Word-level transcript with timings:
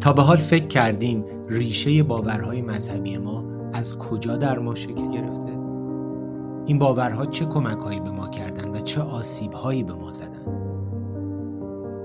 تا 0.00 0.12
به 0.12 0.22
حال 0.22 0.36
فکر 0.36 0.66
کردیم 0.66 1.24
ریشه 1.48 2.02
باورهای 2.02 2.62
مذهبی 2.62 3.18
ما 3.18 3.44
از 3.72 3.98
کجا 3.98 4.36
در 4.36 4.58
ما 4.58 4.74
شکل 4.74 5.10
گرفته؟ 5.12 5.52
این 6.66 6.78
باورها 6.78 7.26
چه 7.26 7.44
کمکهایی 7.44 8.00
به 8.00 8.10
ما 8.10 8.28
کردن 8.28 8.70
و 8.70 8.80
چه 8.80 9.00
آسیبهایی 9.00 9.82
به 9.82 9.92
ما 9.92 10.10
زدن؟ 10.10 10.44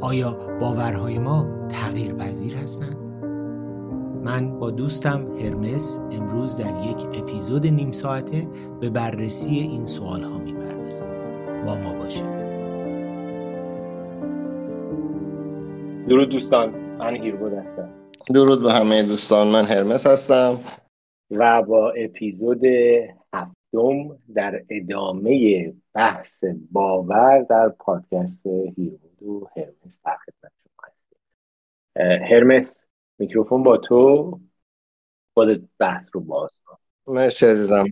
آیا 0.01 0.37
باورهای 0.61 1.19
ما 1.19 1.45
تغییر 1.69 2.13
پذیر 2.13 2.55
هستند؟ 2.55 2.97
من 4.23 4.59
با 4.59 4.71
دوستم 4.71 5.27
هرمس 5.41 6.01
امروز 6.11 6.57
در 6.57 6.85
یک 6.85 7.05
اپیزود 7.21 7.67
نیم 7.67 7.91
ساعته 7.91 8.47
به 8.79 8.89
بررسی 8.89 9.59
این 9.59 9.85
سوال 9.85 10.23
ها 10.23 10.37
می‌پردازیم 10.37 11.07
با 11.65 11.75
ما 11.75 11.93
باشید 11.93 12.35
درود 16.07 16.29
دوستان 16.29 16.84
من 16.99 17.15
هیربود 17.15 17.53
هستم. 17.53 17.89
درود 18.33 18.63
به 18.63 18.73
همه 18.73 19.03
دوستان 19.03 19.47
من 19.47 19.65
هرمس 19.65 20.07
هستم. 20.07 20.57
و 21.31 21.63
با 21.63 21.91
اپیزود 21.91 22.65
هفتم 23.33 24.17
در 24.35 24.63
ادامه 24.69 25.73
بحث 25.93 26.43
باور 26.71 27.41
در 27.49 27.69
پادکست 27.69 28.47
هیربود 28.47 29.23
و 29.23 29.47
هرمس 29.57 30.01
در 30.05 30.17
خدمت 30.25 30.51
شما 30.63 30.87
هستیم. 30.87 31.17
هرمس 32.31 32.83
میکروفون 33.19 33.63
با 33.63 33.77
تو 33.77 34.39
خودت 35.33 35.61
بحث 35.79 36.05
رو 36.11 36.21
باز 36.21 36.51
کن. 36.65 36.77
مرسی 37.07 37.45
عزیزم. 37.45 37.85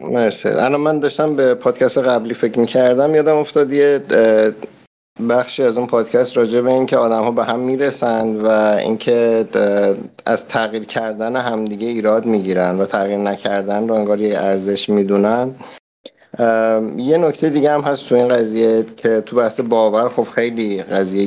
مرسی. 0.00 0.48
الان 0.48 0.80
من 0.80 1.00
داشتم 1.00 1.36
به 1.36 1.54
پادکست 1.54 1.98
قبلی 1.98 2.34
فکر 2.34 2.58
می‌کردم 2.58 3.14
یادم 3.14 3.36
افتاد 3.36 3.72
یه 3.72 4.04
بخشی 5.28 5.62
از 5.62 5.78
اون 5.78 5.86
پادکست 5.86 6.36
راجع 6.36 6.60
به 6.60 6.70
اینکه 6.70 6.96
آدم 6.96 7.22
ها 7.22 7.30
به 7.30 7.44
هم 7.44 7.60
می‌رسن 7.60 8.36
و 8.36 8.48
اینکه 8.78 9.44
از 10.26 10.46
تغییر 10.46 10.84
کردن 10.84 11.36
همدیگه 11.36 11.88
ایراد 11.88 12.26
می‌گیرن 12.26 12.78
و 12.80 12.84
تغییر 12.84 13.18
نکردن 13.18 13.88
رو 13.88 13.94
انگار 13.94 14.20
یه 14.20 14.38
ارزش 14.38 14.88
می‌دونن. 14.88 15.54
یه 16.96 17.18
نکته 17.18 17.50
دیگه 17.50 17.70
هم 17.70 17.80
هست 17.80 18.08
تو 18.08 18.14
این 18.14 18.28
قضیه 18.28 18.84
که 18.96 19.20
تو 19.20 19.36
بحث 19.36 19.60
باور 19.60 20.08
خب 20.08 20.24
خیلی 20.24 20.82
قضیه 20.82 21.26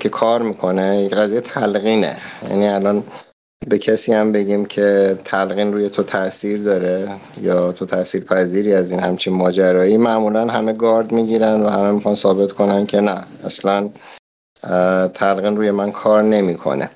که 0.00 0.08
کار 0.08 0.42
می‌کنه 0.42 1.08
قضیه 1.08 1.40
تلقینه. 1.40 2.16
یعنی 2.50 2.68
الان 2.68 3.02
به 3.68 3.78
کسی 3.78 4.12
هم 4.12 4.32
بگیم 4.32 4.64
که 4.64 5.18
تلقین 5.24 5.72
روی 5.72 5.88
تو 5.88 6.02
تاثیر 6.02 6.62
داره 6.62 7.08
یا 7.40 7.72
تو 7.72 7.86
تاثیر 7.86 8.24
پذیری 8.24 8.74
از 8.74 8.90
این 8.90 9.00
همچین 9.00 9.34
ماجرایی 9.34 9.96
معمولا 9.96 10.46
همه 10.46 10.72
گارد 10.72 11.12
می‌گیرن 11.12 11.62
و 11.62 11.68
همه 11.68 11.90
می‌خوان 11.90 12.14
ثابت 12.14 12.52
کنن 12.52 12.86
که 12.86 13.00
نه 13.00 13.24
اصلا 13.44 13.90
تلقین 15.14 15.56
روی 15.56 15.70
من 15.70 15.92
کار 15.92 16.22
نمی‌کنه. 16.22 16.90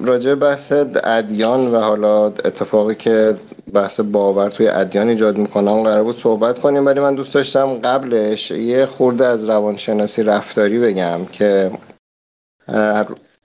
راجع 0.00 0.34
بحث 0.34 0.72
ادیان 1.04 1.74
و 1.74 1.80
حالا 1.80 2.26
اتفاقی 2.26 2.94
که 2.94 3.36
بحث 3.74 4.00
باور 4.00 4.50
توی 4.50 4.68
ادیان 4.68 5.08
ایجاد 5.08 5.36
می‌کنم 5.38 5.82
قرار 5.82 6.04
بود 6.04 6.18
صحبت 6.18 6.58
کنیم 6.58 6.86
ولی 6.86 7.00
من 7.00 7.14
دوست 7.14 7.34
داشتم 7.34 7.74
قبلش 7.74 8.50
یه 8.50 8.86
خورده 8.86 9.26
از 9.26 9.48
روانشناسی 9.48 10.22
رفتاری 10.22 10.78
بگم 10.78 11.24
که 11.32 11.70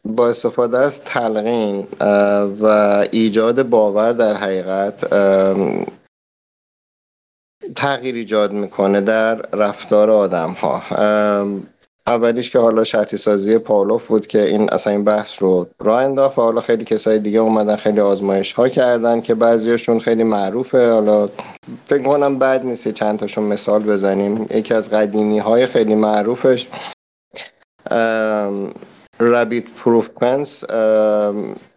با 0.05 0.29
استفاده 0.29 0.77
از 0.77 1.01
تلقین 1.01 1.87
و 2.61 2.65
ایجاد 3.11 3.69
باور 3.69 4.11
در 4.11 4.33
حقیقت 4.33 5.05
تغییر 7.75 8.15
ایجاد 8.15 8.51
می‌کنه 8.51 9.01
در 9.01 9.35
رفتار 9.35 10.11
آدم 10.11 10.51
ها 10.51 10.81
اولیش 12.07 12.49
که 12.49 12.59
حالا 12.59 12.83
شرطی 12.83 13.17
سازی 13.17 13.57
پاولوف 13.57 14.07
بود 14.07 14.27
که 14.27 14.43
این 14.43 14.69
اصلا 14.73 14.93
این 14.93 15.03
بحث 15.03 15.41
رو 15.41 15.67
راه 15.79 16.03
انداخت 16.03 16.37
و 16.37 16.41
حالا 16.41 16.61
خیلی 16.61 16.85
کسای 16.85 17.19
دیگه 17.19 17.39
اومدن 17.39 17.75
خیلی 17.75 17.99
آزمایش 17.99 18.53
ها 18.53 18.69
کردن 18.69 19.21
که 19.21 19.35
بعضیاشون 19.35 19.99
خیلی 19.99 20.23
معروفه. 20.23 20.91
حالا 20.91 21.29
فکر 21.85 22.03
کنم 22.03 22.39
بد 22.39 22.65
نیست 22.65 22.87
چند 22.87 23.19
تاشون 23.19 23.43
مثال 23.43 23.83
بزنیم. 23.83 24.47
یکی 24.51 24.73
از 24.73 24.89
قدیمی 24.89 25.39
های 25.39 25.65
خیلی 25.65 25.95
معروفش 25.95 26.67
رابیت 29.19 29.71
پروف 29.71 30.09
پنس 30.09 30.63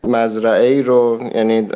مزرعه 0.05 0.67
ای 0.67 0.83
رو 0.83 1.31
یعنی 1.35 1.69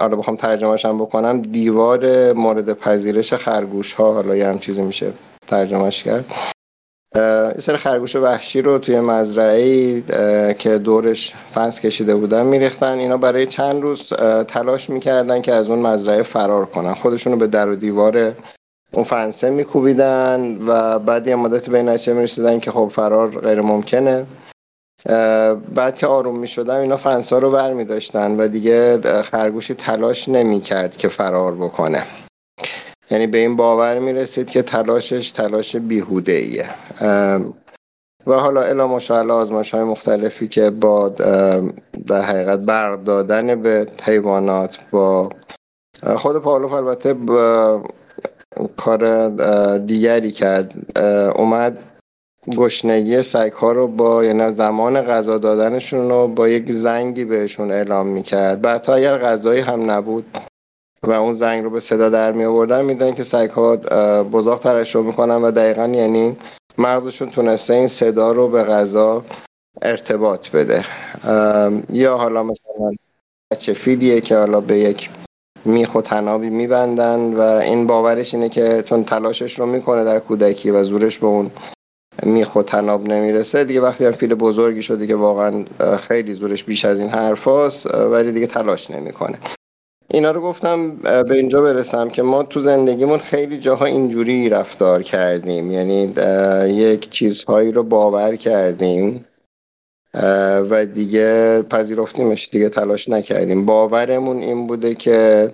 حالا 0.00 0.16
بخوام 0.16 0.36
ترجمهش 0.36 0.84
هم 0.84 0.98
بکنم 0.98 1.42
دیوار 1.42 2.32
مورد 2.32 2.72
پذیرش 2.72 3.34
خرگوش 3.34 3.92
ها 3.94 4.12
حالا 4.12 4.36
یه 4.36 4.48
هم 4.48 4.58
چیزی 4.58 4.82
میشه 4.82 5.12
ترجمهش 5.46 6.02
کرد. 6.02 6.24
یه 7.14 7.60
سر 7.60 7.76
خرگوش 7.76 8.16
وحشی 8.16 8.62
رو 8.62 8.78
توی 8.78 9.00
مزرعه 9.00 10.00
که 10.52 10.78
دورش 10.78 11.34
فنس 11.34 11.80
کشیده 11.80 12.14
بودن 12.14 12.46
میریختن. 12.46 12.98
اینا 12.98 13.16
برای 13.16 13.46
چند 13.46 13.82
روز 13.82 14.12
تلاش 14.48 14.90
می‌کردن 14.90 15.42
که 15.42 15.52
از 15.52 15.70
اون 15.70 15.78
مزرعه 15.78 16.22
فرار 16.22 16.66
کنن. 16.66 16.94
خودشونو 16.94 17.36
به 17.36 17.46
در 17.46 17.68
و 17.68 17.76
دیوار 17.76 18.34
اون 18.92 19.04
فنسه 19.04 19.50
میکوبیدن 19.50 20.58
و 20.66 20.98
بعد 20.98 21.26
یه 21.26 21.36
مدتی 21.36 21.70
به 21.70 21.82
نتیجه 21.82 22.12
می‌رسیدن 22.12 22.60
که 22.60 22.70
خب 22.70 22.88
فرار 22.88 23.40
غیر 23.40 23.60
ممکنه 23.60 24.26
بعد 25.74 25.96
که 25.98 26.06
آروم 26.06 26.38
می‌شدن 26.38 26.76
اینا 26.76 26.96
فنسا 26.96 27.38
رو 27.38 27.50
بر 27.50 27.72
می 27.72 27.84
و 28.14 28.48
دیگه 28.48 29.00
خرگوشی 29.22 29.74
تلاش 29.74 30.28
نمی 30.28 30.60
کرد 30.60 30.96
که 30.96 31.08
فرار 31.08 31.54
بکنه. 31.54 32.06
یعنی 33.10 33.26
به 33.26 33.38
این 33.38 33.56
باور 33.56 33.98
می 33.98 34.12
رسید 34.12 34.50
که 34.50 34.62
تلاشش 34.62 35.30
تلاش 35.30 35.76
بیهوده 35.76 36.32
ایه 36.32 36.68
و 38.26 38.34
حالا 38.34 38.62
الا 38.62 38.86
ماشاءالله 38.86 39.34
آزمایش 39.34 39.74
های 39.74 39.84
مختلفی 39.84 40.48
که 40.48 40.70
با 40.70 41.08
در 42.06 42.22
حقیقت 42.22 42.58
بردادن 42.58 43.62
به 43.62 43.86
حیوانات 44.02 44.78
با 44.90 45.30
خود 46.16 46.42
پاولوف 46.42 46.72
البته 46.72 47.14
کار 48.76 49.28
دیگری 49.78 50.30
کرد. 50.30 50.96
اومد 51.36 51.78
گشنگی 52.56 53.22
سگ 53.22 53.52
ها 53.52 53.72
رو 53.72 53.86
با 53.86 54.24
یعنی 54.24 54.52
زمان 54.52 55.02
غذا 55.02 55.38
دادنشون 55.38 56.08
رو 56.08 56.28
با 56.28 56.48
یک 56.48 56.72
زنگی 56.72 57.24
بهشون 57.24 57.72
اعلام 57.72 58.06
می‌کرد. 58.06 58.60
بعد 58.60 58.90
اگر 58.90 59.18
غذایی 59.18 59.60
هم 59.60 59.90
نبود 59.90 60.24
و 61.02 61.10
اون 61.10 61.34
زنگ 61.34 61.64
رو 61.64 61.70
به 61.70 61.80
صدا 61.80 62.08
در 62.08 62.32
می 62.32 62.44
آوردن 62.44 62.84
میدن 62.84 63.14
که 63.14 63.22
سگ 63.22 63.50
ها 63.50 63.76
بزاق 64.22 64.58
ترشح 64.58 64.98
می‌کنن 64.98 65.42
و 65.42 65.50
دقیقا 65.50 65.86
یعنی 65.86 66.36
مغزشون 66.78 67.28
تونسته 67.28 67.74
این 67.74 67.88
صدا 67.88 68.32
رو 68.32 68.48
به 68.48 68.64
غذا 68.64 69.24
ارتباط 69.82 70.50
بده. 70.50 70.84
یا 71.92 72.16
حالا 72.16 72.42
مثلا 72.42 72.92
بچه 73.52 73.72
فیلیه 73.72 74.20
که 74.20 74.36
حالا 74.36 74.60
به 74.60 74.78
یک 74.78 75.10
میخ 75.64 75.94
و 75.94 76.00
تنابی 76.00 76.50
میبندن 76.50 77.20
و 77.34 77.40
این 77.40 77.86
باورش 77.86 78.34
اینه 78.34 78.48
که 78.48 78.82
تون 78.82 79.04
تلاشش 79.04 79.58
رو 79.58 79.66
می‌کنه 79.66 80.04
در 80.04 80.18
کودکی 80.18 80.70
و 80.70 80.82
زورش 80.82 81.18
به 81.18 81.26
اون 81.26 81.50
میخ 82.22 82.56
و 82.56 82.62
تناب 82.62 83.08
نمی‌رسه 83.08 83.64
دیگه 83.64 83.80
وقتی 83.80 84.04
هم 84.04 84.12
فیل 84.12 84.34
بزرگی 84.34 84.82
شده 84.82 85.06
که 85.06 85.14
واقعا 85.14 85.64
خیلی 86.00 86.34
زورش 86.34 86.64
بیش 86.64 86.84
از 86.84 86.98
این 86.98 87.08
حرف 87.08 87.48
هست 87.48 87.94
ولی 87.94 88.32
دیگه 88.32 88.46
تلاش 88.46 88.90
نمی‌کنه. 88.90 89.38
اینا 90.12 90.30
رو 90.30 90.40
گفتم 90.40 90.96
به 90.96 91.34
اینجا 91.34 91.62
برسم 91.62 92.08
که 92.08 92.22
ما 92.22 92.42
تو 92.42 92.60
زندگیمون 92.60 93.18
خیلی 93.18 93.58
جاها 93.58 93.84
اینجوری 93.84 94.48
رفتار 94.48 95.02
کردیم. 95.02 95.70
یعنی 95.70 96.14
یک 96.66 97.10
چیزهایی 97.10 97.72
رو 97.72 97.82
باور 97.82 98.36
کردیم. 98.36 99.24
و 100.70 100.86
دیگه 100.86 101.62
پذیرفتیمش 101.62 102.48
دیگه 102.48 102.68
تلاش 102.68 103.08
نکردیم. 103.08 103.66
باورمون 103.66 104.36
این 104.36 104.66
بوده 104.66 104.94
که 104.94 105.50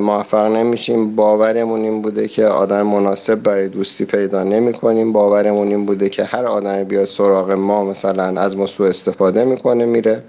موفق 0.00 0.46
نمیشیم. 0.46 1.16
باورمون 1.16 1.80
این 1.80 2.02
بوده 2.02 2.28
که 2.28 2.46
آدم 2.46 2.82
مناسب 2.82 3.34
برای 3.34 3.68
دوستی 3.68 4.04
پیدا 4.04 4.42
نمی 4.42 4.72
کنیم 4.72 5.12
باورمون 5.12 5.68
این 5.68 5.86
بوده 5.86 6.08
که 6.08 6.24
هر 6.24 6.46
آدم 6.46 6.84
بیاد 6.84 7.04
سراغ 7.04 7.50
ما 7.50 7.84
مثلا 7.84 8.40
از 8.40 8.56
ما 8.56 8.66
سوء 8.66 8.88
استفاده 8.88 9.44
می‌کنه 9.44 9.84
میره 9.84 10.22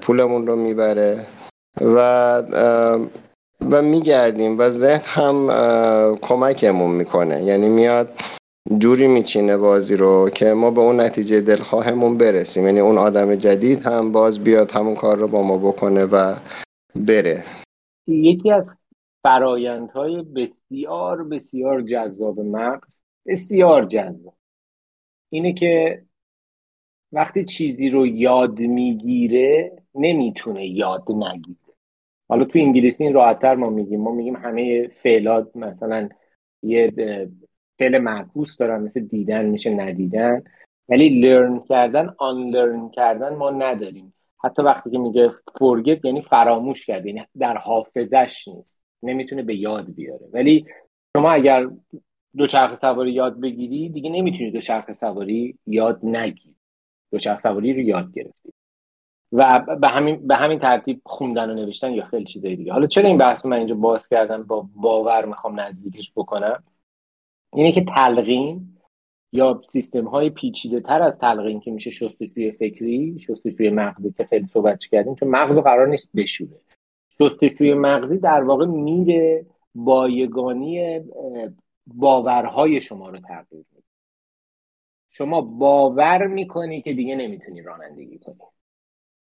پولمون 0.00 0.46
رو 0.46 0.56
می‌بره 0.56 1.26
و 1.80 2.38
و 3.70 3.82
میگردیم. 3.82 4.58
و 4.58 4.68
ذهن 4.68 5.02
هم 5.04 5.48
کمکمون 6.22 6.90
می‌کنه. 6.90 7.42
یعنی 7.42 7.68
میاد 7.68 8.12
جوری 8.78 9.06
میچینه 9.06 9.56
بازی 9.56 9.96
رو 9.96 10.30
که 10.30 10.52
ما 10.52 10.70
به 10.70 10.80
اون 10.80 11.00
نتیجه 11.00 11.40
دلخواهمون 11.40 12.18
برسیم. 12.18 12.66
یعنی 12.66 12.80
اون 12.80 12.98
آدم 12.98 13.34
جدید 13.34 13.82
هم 13.82 14.12
باز 14.12 14.44
بیاد 14.44 14.70
همون 14.70 14.94
کار 14.94 15.16
رو 15.16 15.28
با 15.28 15.42
ما 15.42 15.58
بکنه 15.58 16.04
و 16.04 16.34
بره. 16.94 17.44
یکی 18.06 18.50
از 18.50 18.70
فرایندهای 19.22 20.22
بسیار 20.22 21.24
بسیار 21.24 21.82
جذاب 21.82 22.40
مغز 22.40 23.00
بسیار 23.26 23.84
جذاب. 23.84 24.34
اینه 25.32 25.52
که 25.52 26.02
وقتی 27.12 27.44
چیزی 27.44 27.88
رو 27.88 28.06
یاد 28.06 28.58
می‌گیره 28.58 29.82
نمی‌تونه 29.94 30.66
یاد 30.66 31.04
نگیره. 31.12 31.58
حالا 32.28 32.44
تو 32.44 32.58
انگلیسی 32.58 33.04
این 33.04 33.14
راحتتر 33.14 33.54
ما 33.54 33.70
میگیم. 33.70 34.00
ما 34.00 34.12
میگیم 34.12 34.36
همه 34.36 34.88
فعلات 35.02 35.56
مثلا 35.56 36.08
یه 36.62 36.92
فعل 37.78 37.98
معکوس 37.98 38.56
دارن 38.56 38.82
مثل 38.82 39.00
دیدن 39.00 39.44
میشه 39.44 39.70
ندیدن. 39.70 40.44
ولی 40.88 41.20
لرن 41.20 41.60
کردن 41.60 42.14
آن 42.18 42.50
لرن 42.50 42.88
کردن 42.88 43.34
ما 43.34 43.50
نداریم. 43.50 44.14
حتی 44.44 44.62
وقتی 44.62 44.90
که 44.90 44.98
میگه 44.98 45.30
فرگت 45.58 46.04
یعنی 46.04 46.22
فراموش 46.22 46.86
کرد 46.86 47.06
یعنی 47.06 47.26
در 47.38 47.56
حافظش 47.56 48.48
نیست. 48.48 48.82
نمی‌تونه 49.02 49.42
به 49.42 49.56
یاد 49.56 49.94
بیاره. 49.94 50.26
ولی 50.32 50.66
شما 51.16 51.30
اگر 51.30 51.68
دوچرخه 52.36 52.76
سواری 52.76 53.12
یاد 53.12 53.40
بگیری 53.40 53.88
دیگه 53.88 54.10
نمی‌تونی 54.10 54.50
دوچرخه 54.50 54.92
سواری 54.92 55.58
یاد 55.66 56.00
نگیری. 56.02 56.56
دوچرخه 57.12 57.40
سواری 57.40 57.72
رو 57.72 57.80
یاد 57.80 58.12
گرفتی. 58.12 58.52
و 59.32 59.58
به 59.80 59.88
همین 59.88 60.26
به 60.26 60.36
همین 60.36 60.58
ترتیب 60.58 61.00
خوندن 61.04 61.50
و 61.50 61.54
نوشتن 61.54 61.92
یا 61.92 62.04
خیلی 62.04 62.24
چیزای 62.24 62.56
دیگه. 62.56 62.72
حالا 62.72 62.86
چرا 62.86 63.08
این 63.08 63.18
بحث 63.18 63.46
من 63.46 63.56
اینجا 63.56 63.74
باز 63.74 64.08
کردم؟ 64.08 64.42
با 64.42 64.68
باور 64.74 65.24
می‌خوام 65.24 65.60
نزدیکش 65.60 66.12
بکنم. 66.16 66.64
اینه 67.52 67.72
که 67.72 67.84
تلقین 67.84 68.76
یا 69.32 69.60
سیستم 69.64 70.04
های 70.04 70.30
پیچیده 70.30 70.80
تر 70.80 71.02
از 71.02 71.18
تلقین 71.18 71.60
که 71.60 71.70
میشه 71.70 71.90
شستشوی 71.90 72.52
فکری 72.52 73.18
شستشوی 73.20 73.70
مغزی 73.70 74.12
که 74.12 74.24
خیلی 74.24 74.46
صحبت 74.46 74.84
کردیم 74.84 75.14
چون 75.14 75.28
مغز 75.28 75.56
قرار 75.56 75.88
نیست 75.88 76.16
بشوره. 76.16 76.60
شستشوی 77.18 77.74
مغزی 77.74 78.18
در 78.18 78.42
واقع 78.42 78.66
میره 78.66 79.46
بایگانی 79.74 81.00
باورهای 81.86 82.80
شما 82.80 83.08
رو 83.08 83.18
تغییر 83.18 83.64
میده. 83.72 83.86
شما 85.10 85.40
باور 85.40 86.26
می‌کنی 86.26 86.82
که 86.82 86.92
دیگه 86.92 87.16
نمی‌تونی 87.16 87.62
رانندگی 87.62 88.18
کنی. 88.18 88.36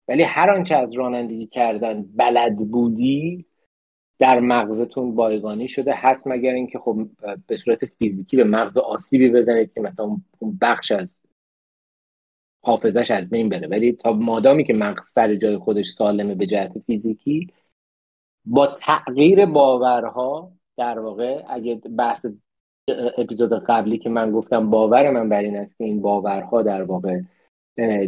ولی 0.07 0.23
هر 0.23 0.51
آنچه 0.51 0.75
از 0.75 0.93
رانندگی 0.93 1.47
کردن 1.47 2.01
بلد 2.15 2.57
بودی 2.57 3.45
در 4.19 4.39
مغزتون 4.39 5.15
بایگانی 5.15 5.67
شده 5.67 5.93
هست 5.95 6.27
مگر 6.27 6.53
اینکه 6.53 6.79
خب 6.79 7.09
به 7.47 7.57
صورت 7.57 7.85
فیزیکی 7.85 8.37
به 8.37 8.43
مغز 8.43 8.77
آسیبی 8.77 9.29
بزنید 9.29 9.73
که 9.73 9.81
مثلا 9.81 10.05
اون 10.39 10.57
بخش 10.61 10.91
از 10.91 11.19
حافظش 12.61 13.11
از 13.11 13.29
بین 13.29 13.49
بره. 13.49 13.67
ولی 13.67 13.91
تا 13.93 14.13
مادامی 14.13 14.63
که 14.63 14.73
مغز 14.73 15.07
سر 15.07 15.35
جای 15.35 15.57
خودش 15.57 15.87
سالمه 15.87 16.35
به 16.35 16.45
جهت 16.45 16.79
فیزیکی 16.79 17.47
با 18.45 18.67
تغییر 18.67 19.45
باورها 19.45 20.51
در 20.77 20.99
واقع 20.99 21.43
اگه 21.49 21.75
بحث 21.75 22.25
اپیزود 23.17 23.53
قبلی 23.53 23.97
که 23.97 24.09
من 24.09 24.31
گفتم 24.31 24.69
باور 24.69 25.11
من 25.11 25.29
بر 25.29 25.41
این 25.41 25.57
است 25.57 25.77
که 25.77 25.83
این 25.83 26.01
باورها 26.01 26.61
در 26.61 26.83
واقع 26.83 27.21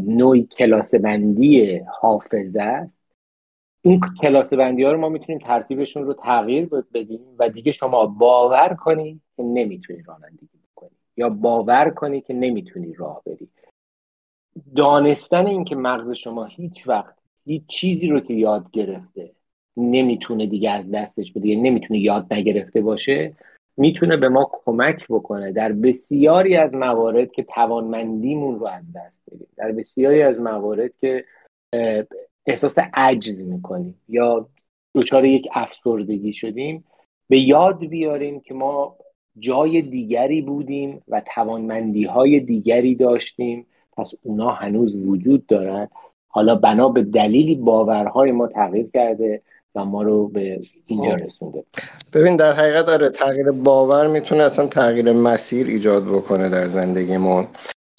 نوعی 0.02 0.44
کلاس 0.44 0.96
بندی 0.96 1.82
حافظه 2.02 2.62
است. 2.62 3.01
این 3.82 4.02
کلاس 4.22 4.54
بندی 4.54 4.84
ها 4.84 4.92
رو 4.92 4.98
ما 4.98 5.10
می‌تونیم 5.10 5.40
ترتیبشون 5.40 6.04
رو 6.04 6.14
تغییر 6.14 6.66
بدیم 6.66 7.22
و 7.40 7.50
دیگه 7.50 7.72
شما 7.72 8.06
باور 8.06 8.74
کنی 8.74 9.22
که 9.36 9.44
نمی‌تونی 9.44 10.02
رانندگی 10.02 10.60
بکنی 10.72 10.90
یا 11.18 11.30
باور 11.30 11.90
کنی 11.90 12.22
که 12.22 12.34
نمی‌تونی 12.34 12.94
راه 12.94 13.22
بری. 13.26 13.50
دانستن 14.76 15.48
اینکه 15.48 15.76
مغز 15.76 16.12
شما 16.12 16.46
هیچ 16.46 16.88
وقت 16.88 17.16
هیچ 17.46 17.64
چیزی 17.68 18.08
رو 18.08 18.20
که 18.20 18.34
یاد 18.34 18.72
گرفته 18.72 19.32
نمی‌تونه 19.78 20.48
دیگه 20.48 20.72
از 20.72 20.92
دستش 20.92 21.34
بده 21.34 21.48
یعنی 21.48 21.70
نمی‌تونه 21.70 22.00
یاد 22.00 22.34
نگرفته 22.34 22.82
باشه 22.82 23.36
می‌تونه 23.78 24.18
به 24.18 24.30
ما 24.30 24.52
کمک 24.66 25.06
بکنه 25.10 25.52
در 25.52 25.72
بسیاری 25.72 26.56
از 26.56 26.74
موارد 26.74 27.32
که 27.32 27.44
توانمندیمون 27.44 28.60
رو 28.60 28.68
از 28.68 28.84
دست 28.96 29.22
بدیم. 29.32 29.48
در 29.58 29.72
بسیاری 29.72 30.22
از 30.22 30.40
موارد 30.40 30.98
که 30.98 31.26
احساس 32.52 32.80
عجز 32.94 33.44
می‌کنیم 33.44 34.02
یا 34.10 34.50
دچار 34.96 35.26
یک 35.26 35.48
افسردگی 35.54 36.34
شدیم 36.34 36.84
به 37.30 37.40
یاد 37.40 37.86
بیاریم 37.86 38.40
که 38.40 38.54
ما 38.54 38.96
جای 39.40 39.82
دیگری 39.82 40.42
بودیم 40.42 41.04
و 41.08 41.22
توانمندی 41.36 42.04
های 42.04 42.40
دیگری 42.40 42.96
داشتیم 42.96 43.66
پس 43.98 44.14
اونا 44.24 44.50
هنوز 44.50 44.96
وجود 44.96 45.46
دارن. 45.46 45.88
حالا 46.28 46.56
بنا 46.56 46.90
به 46.90 47.04
دلیلی 47.04 47.56
باورهای 47.56 48.32
ما 48.32 48.48
تغییر 48.48 48.90
کرده 48.94 49.42
و 49.76 49.86
ما 49.86 50.04
رو 50.04 50.28
به 50.28 50.62
اینجا 50.88 51.18
خب. 51.18 51.26
رسونده. 51.26 51.64
ببین 52.14 52.36
در 52.36 52.54
حقیقت 52.54 52.86
داره 52.86 53.10
تغییر 53.10 53.52
باور 53.52 54.08
می‌تونه 54.08 54.44
اصلا 54.44 54.68
تغییر 54.68 55.12
مسیر 55.12 55.68
ایجاد 55.68 56.06
بکنه 56.06 56.50
در 56.50 56.68
زندگیمون. 56.68 57.48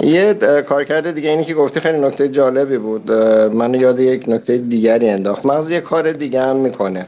یه 0.03 0.35
کارکرد 0.69 1.11
دیگه 1.11 1.31
اینی 1.31 1.45
که 1.45 1.55
گفتی 1.55 1.81
خیلی 1.81 1.99
نکته 1.99 2.29
جالبی 2.29 2.79
بود. 2.79 3.13
من 3.53 3.75
یاد 3.75 4.01
یک 4.01 4.29
نکته 4.29 4.59
دیگری 4.59 5.09
انداخت. 5.09 5.47
مغز 5.47 5.71
یه 5.71 5.81
کار 5.81 6.13
دیگه 6.13 6.43
هم 6.43 6.57
می‌کنه. 6.57 7.07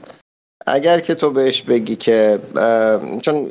اگر 0.67 1.01
که 1.01 1.15
تو 1.15 1.31
بهش 1.31 1.63
بگی 1.63 1.97
که 1.97 2.39
چون 3.23 3.51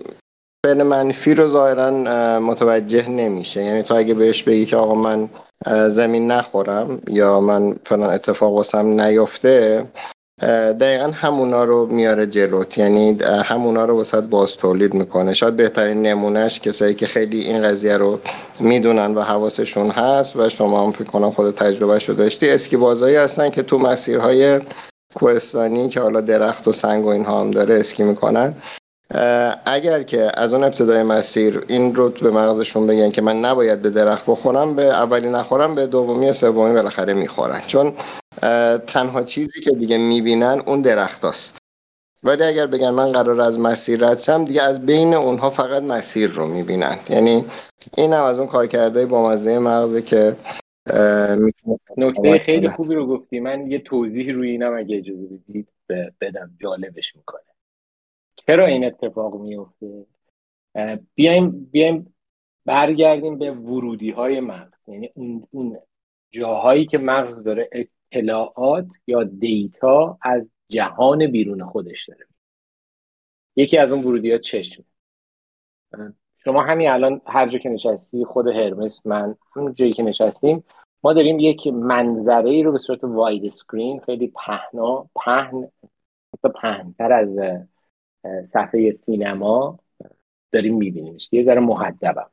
فعل 0.65 0.83
منفی 0.83 1.33
رو 1.33 1.47
ظاهرا 1.47 1.91
متوجه 2.39 3.09
نمیشه. 3.09 3.63
یعنی 3.63 3.83
تو 3.83 3.95
اگه 3.95 4.13
بهش 4.13 4.43
بگی 4.43 4.65
که 4.65 4.77
آقا 4.77 4.95
من 4.95 5.29
زمین 5.89 6.31
نخورم 6.31 7.01
یا 7.07 7.39
من 7.39 7.75
فلان 7.85 8.13
اتفاق 8.13 8.53
واسم 8.53 9.01
نیفته 9.01 9.85
دقیقا 10.79 11.11
همونا 11.13 11.63
رو 11.63 11.85
میاره 11.85 12.25
جلوت 12.25 12.77
یعنی 12.77 13.17
همونا 13.23 13.85
رو 13.85 14.01
وسط 14.01 14.23
باز 14.23 14.57
تولید 14.57 14.93
می‌کنه. 14.93 15.33
شاید 15.33 15.55
بهترین 15.55 16.01
نمونهش 16.01 16.59
کسایی 16.59 16.93
که 16.93 17.07
خیلی 17.07 17.39
این 17.39 17.63
قضیه 17.63 17.97
رو 17.97 18.19
می‌دونن 18.59 19.13
و 19.15 19.21
حواسشون 19.21 19.89
هست 19.89 20.35
و 20.35 20.49
شما 20.49 20.85
هم 20.85 20.91
فکر 20.91 21.03
کنم 21.03 21.31
خود 21.31 21.55
تجربهش 21.55 22.09
رو 22.09 22.15
داشتی 22.15 22.49
اسکی 22.49 22.77
بازایی 22.77 23.15
هستن 23.15 23.49
که 23.49 23.63
تو 23.63 23.77
مسیرهای 23.77 24.61
کوهستانی 25.15 25.89
که 25.89 26.01
حالا 26.01 26.21
درخت 26.21 26.67
و 26.67 26.71
سنگ 26.71 27.05
و 27.05 27.07
اینها 27.07 27.41
هم 27.41 27.51
داره 27.51 27.75
اسکی 27.75 28.03
می‌کنن. 28.03 28.53
اگر 29.65 30.03
که 30.03 30.31
از 30.33 30.53
اون 30.53 30.63
ابتدای 30.63 31.03
مسیر 31.03 31.63
این 31.67 31.95
رو 31.95 32.09
به 32.09 32.31
مغزشون 32.31 32.87
بگن 32.87 33.09
که 33.09 33.21
من 33.21 33.39
نباید 33.39 33.81
به 33.81 33.89
درخت 33.89 34.25
بخورم 34.27 34.75
به 34.75 34.83
اولی 34.83 35.29
نخورم 35.29 35.75
به 35.75 35.87
دومی 35.87 36.33
سومی 36.33 36.73
بالاخره 36.73 37.13
می‌خورن. 37.13 37.61
چون 37.67 37.93
تنها 38.87 39.23
چیزی 39.23 39.61
که 39.61 39.71
دیگه 39.71 39.97
می‌بینن 39.97 40.61
اون 40.65 40.81
درخت 40.81 41.25
است 41.25 41.57
ولی 42.23 42.43
اگر 42.43 42.67
بگن 42.67 42.89
من 42.89 43.11
قرار 43.11 43.41
از 43.41 43.59
مسیر 43.59 44.05
رد 44.05 44.19
شم 44.19 44.45
دیگه 44.45 44.63
از 44.63 44.85
بین 44.85 45.13
اونها 45.13 45.49
فقط 45.49 45.83
مسیر 45.83 46.29
رو 46.29 46.47
می‌بینن. 46.47 46.97
یعنی 47.09 47.45
این 47.97 48.13
هم 48.13 48.23
از 48.23 48.39
اون 48.39 48.47
کار 48.47 48.67
کرده 48.67 49.05
با 49.05 49.29
مزه 49.29 49.59
مغزه 49.59 50.01
که 50.01 50.35
نکته 51.97 52.39
خیلی 52.45 52.69
خوبی 52.69 52.95
رو 52.95 53.07
گفتی. 53.07 53.39
من 53.39 53.71
یه 53.71 53.79
توضیح 53.79 54.33
روی 54.33 54.49
اینم 54.49 54.77
اگه 54.77 54.97
اجازه 54.97 55.27
بدید 55.49 55.67
بدم. 56.21 56.51
جالبش 56.61 57.15
می‌کنه. 57.15 57.41
چرا 58.35 58.65
این 58.65 58.85
اتفاق 58.85 59.41
میفته 59.41 60.05
بیایم 61.15 61.69
بیایم 61.71 62.15
برگردیم 62.65 63.37
به 63.37 63.51
ورودی 63.51 64.11
های 64.11 64.39
مغز. 64.39 64.87
یعنی 64.87 65.11
اون, 65.15 65.47
اون 65.51 65.77
جاهایی 66.31 66.85
که 66.85 66.97
مغز 66.97 67.43
داره 67.43 67.69
اطلاعات 68.13 68.87
یا 69.07 69.23
دیتا 69.23 70.17
از 70.21 70.49
جهان 70.69 71.31
بیرون 71.31 71.65
خودش 71.65 72.09
داره. 72.09 72.25
یکی 73.55 73.77
از 73.77 73.91
اون 73.91 74.03
ورودی 74.03 74.31
ها 74.31 74.37
چشم. 74.37 74.83
شما 76.43 76.63
همین 76.63 76.89
الان 76.89 77.21
هر 77.25 77.47
جا 77.47 77.59
که 77.59 77.69
نشستی 77.69 78.25
خود 78.25 78.47
هرمس 78.47 79.05
من 79.05 79.35
همون 79.55 79.73
جایی 79.73 79.93
که 79.93 80.03
نشستیم 80.03 80.63
ما 81.03 81.13
داریم 81.13 81.39
یک 81.39 81.67
منظره 81.67 82.49
ای 82.49 82.63
رو 82.63 82.71
به 82.71 82.77
صورت 82.77 83.03
واید 83.03 83.49
سکرین 83.49 83.99
خیلی 83.99 84.27
پهنا 84.27 85.09
پهن 85.15 85.71
حتی 86.33 86.49
پهنتر 86.61 87.13
از 87.13 87.29
صفحه 88.47 88.91
سینما 88.91 89.79
داریم 90.51 90.75
میبینیمش. 90.75 91.29
یه 91.31 91.43
ذره 91.43 91.59
محدبم. 91.59 92.32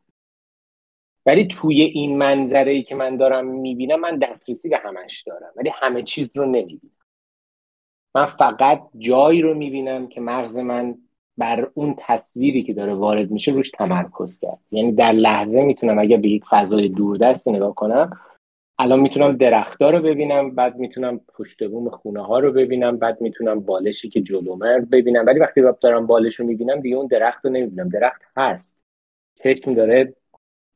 ولی 1.27 1.49
توی 1.61 1.83
این 1.83 2.19
منظره 2.19 2.73
ای 2.73 2.83
که 2.83 2.95
من 2.95 3.17
دارم 3.17 3.47
می‌بینم 3.47 4.01
من 4.01 4.19
دسترسی 4.19 4.69
به 4.69 4.77
همش 4.77 5.23
دارم 5.23 5.53
ولی 5.57 5.71
همه 5.75 6.03
چیز 6.03 6.31
رو 6.35 6.47
نمی‌بینم. 6.47 6.95
من 8.15 8.27
فقط 8.27 8.83
جایی 8.99 9.43
رو 9.43 9.55
می‌بینم 9.55 10.09
که 10.09 10.21
مغز 10.21 10.57
من 10.57 10.95
بر 11.39 11.71
اون 11.75 11.97
تصویری 11.99 12.63
که 12.63 12.75
داره 12.75 12.95
وارد 12.95 13.31
میشه 13.31 13.53
روش 13.53 13.71
تمرکز 13.71 14.39
کرد. 14.39 14.59
یعنی 14.73 14.93
در 14.93 15.13
لحظه 15.13 15.63
می‌تونم 15.63 15.99
اگر 15.99 16.17
به 16.17 16.29
یک 16.29 16.45
فضای 16.51 16.89
دوردست 16.89 17.49
نگاه 17.49 17.75
کنم 17.75 18.21
الان 18.79 19.01
می‌تونم 19.01 19.37
درختها 19.37 19.91
رو 19.91 20.03
ببینم 20.03 20.55
بعد 20.55 20.77
می‌تونم 20.77 21.21
پشت 21.35 21.69
بوم 21.69 21.91
خونه 21.91 22.27
ها 22.27 22.39
رو 22.39 22.53
ببینم 22.53 22.97
بعد 22.97 23.21
می‌تونم 23.21 23.61
بالشی 23.61 24.09
که 24.09 24.21
جلومه 24.21 24.81
ببینم. 24.81 25.27
ولی 25.27 25.39
وقتی 25.39 25.63
دارم 25.81 26.07
بالش 26.07 26.35
رو 26.35 26.47
می‌بینم 26.47 26.81
دیگه 26.81 26.97
اون 26.97 27.07
درخت 27.07 27.45
رو 27.45 27.51
نمی‌بینم. 27.51 27.89
درخت 27.89 28.23
هست. 28.37 28.77
چشم 29.43 29.75
داره 29.75 30.15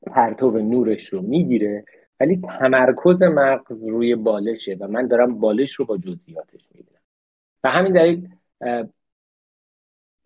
پرتو 0.06 0.50
نورش 0.50 1.08
رو 1.08 1.22
می‌گیره 1.22 1.84
ولی 2.20 2.42
تمرکز 2.58 3.22
مغز 3.22 3.82
روی 3.82 4.14
بالشه 4.14 4.76
و 4.80 4.88
من 4.88 5.06
دارم 5.06 5.38
بالش 5.38 5.72
رو 5.72 5.84
با 5.84 5.96
جزئیاتش 5.96 6.68
می‌بینم. 6.74 7.00
و 7.64 7.70
همین 7.70 7.92
دلیل 7.92 8.28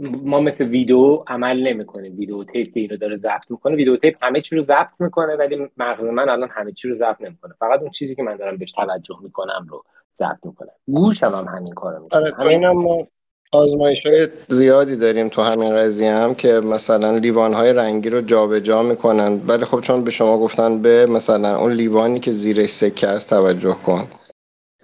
ما 0.00 0.40
مثل 0.40 0.64
ویدیو 0.64 1.24
عمل 1.26 1.68
نمی‌کنیم. 1.68 2.16
ویدیو 2.16 2.44
تیپ 2.44 2.74
که 2.74 2.80
اینو 2.80 2.96
داره 2.96 3.16
ضبط 3.16 3.50
می‌کنه 3.50 3.76
ویدیو 3.76 3.96
تیپ 3.96 4.24
همه 4.24 4.40
چی 4.40 4.56
رو 4.56 4.64
ضبط 4.64 5.00
می‌کنه 5.00 5.36
ولی 5.36 5.70
مغز 5.76 6.04
من 6.04 6.28
الان 6.28 6.48
همه 6.52 6.72
چی 6.72 6.88
رو 6.88 6.96
ضبط 6.96 7.20
نمی‌کنه. 7.20 7.54
فقط 7.58 7.80
اون 7.80 7.90
چیزی 7.90 8.14
که 8.14 8.22
من 8.22 8.36
دارم 8.36 8.56
بهش 8.56 8.72
توجه 8.72 9.16
می‌کنم 9.22 9.66
رو 9.68 9.84
ضبط 10.14 10.38
می‌کنه. 10.44 10.70
گوشم 10.86 11.34
هم 11.34 11.56
همین 11.56 11.74
کارو 11.74 12.02
می‌کنه. 12.02 12.32
آره 12.38 12.48
اینم 12.48 12.72
ما 12.72 13.06
آزمایش 13.52 14.06
های 14.06 14.28
زیادی 14.48 14.96
داریم 14.96 15.28
تو 15.28 15.42
همین 15.42 15.76
قضیه 15.76 16.12
هم 16.12 16.34
که 16.34 16.52
مثلا 16.52 17.18
لیوان 17.18 17.54
های 17.54 17.72
رنگی 17.72 18.10
رو 18.10 18.20
جابجا 18.20 18.60
جا 18.60 18.82
می‌کنن. 18.82 19.40
ولی 19.46 19.64
خب 19.64 19.80
چون 19.80 20.04
به 20.04 20.10
شما 20.10 20.38
گفتن 20.38 20.82
به 20.82 21.06
مثلا 21.06 21.58
اون 21.58 21.72
لیوانی 21.72 22.20
که 22.20 22.30
زیرش 22.30 22.70
سکه 22.70 23.08
است 23.08 23.30
توجه 23.30 23.76
کن. 23.86 24.08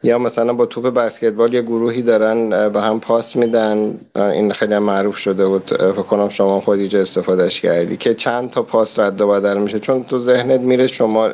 یا 0.03 0.19
مثلا 0.19 0.53
با 0.53 0.67
توپ 0.67 0.87
بسکتبال 0.87 1.55
یه 1.55 1.63
گروهی 1.63 2.03
دارن 2.03 2.69
به 2.69 2.81
هم 2.81 3.01
پاس 3.01 3.37
میدن. 3.37 4.01
این 4.17 4.53
خیلی 4.53 4.79
معروف 4.79 5.17
شده 5.17 5.47
بود. 5.47 5.65
فکر 5.67 5.93
کنم 5.93 6.29
شما 6.29 6.61
خودیجا 6.61 7.01
استفادهش 7.01 7.61
کردی. 7.61 7.97
که 7.97 8.15
چند 8.15 8.51
تا 8.51 8.63
پاس 8.63 8.99
رد 8.99 9.21
و 9.21 9.29
بدل 9.29 9.59
میشه. 9.59 9.79
چون 9.79 10.05
تو 10.05 10.19
ذهنت 10.19 10.61
میره 10.61 10.87
شما 10.87 11.29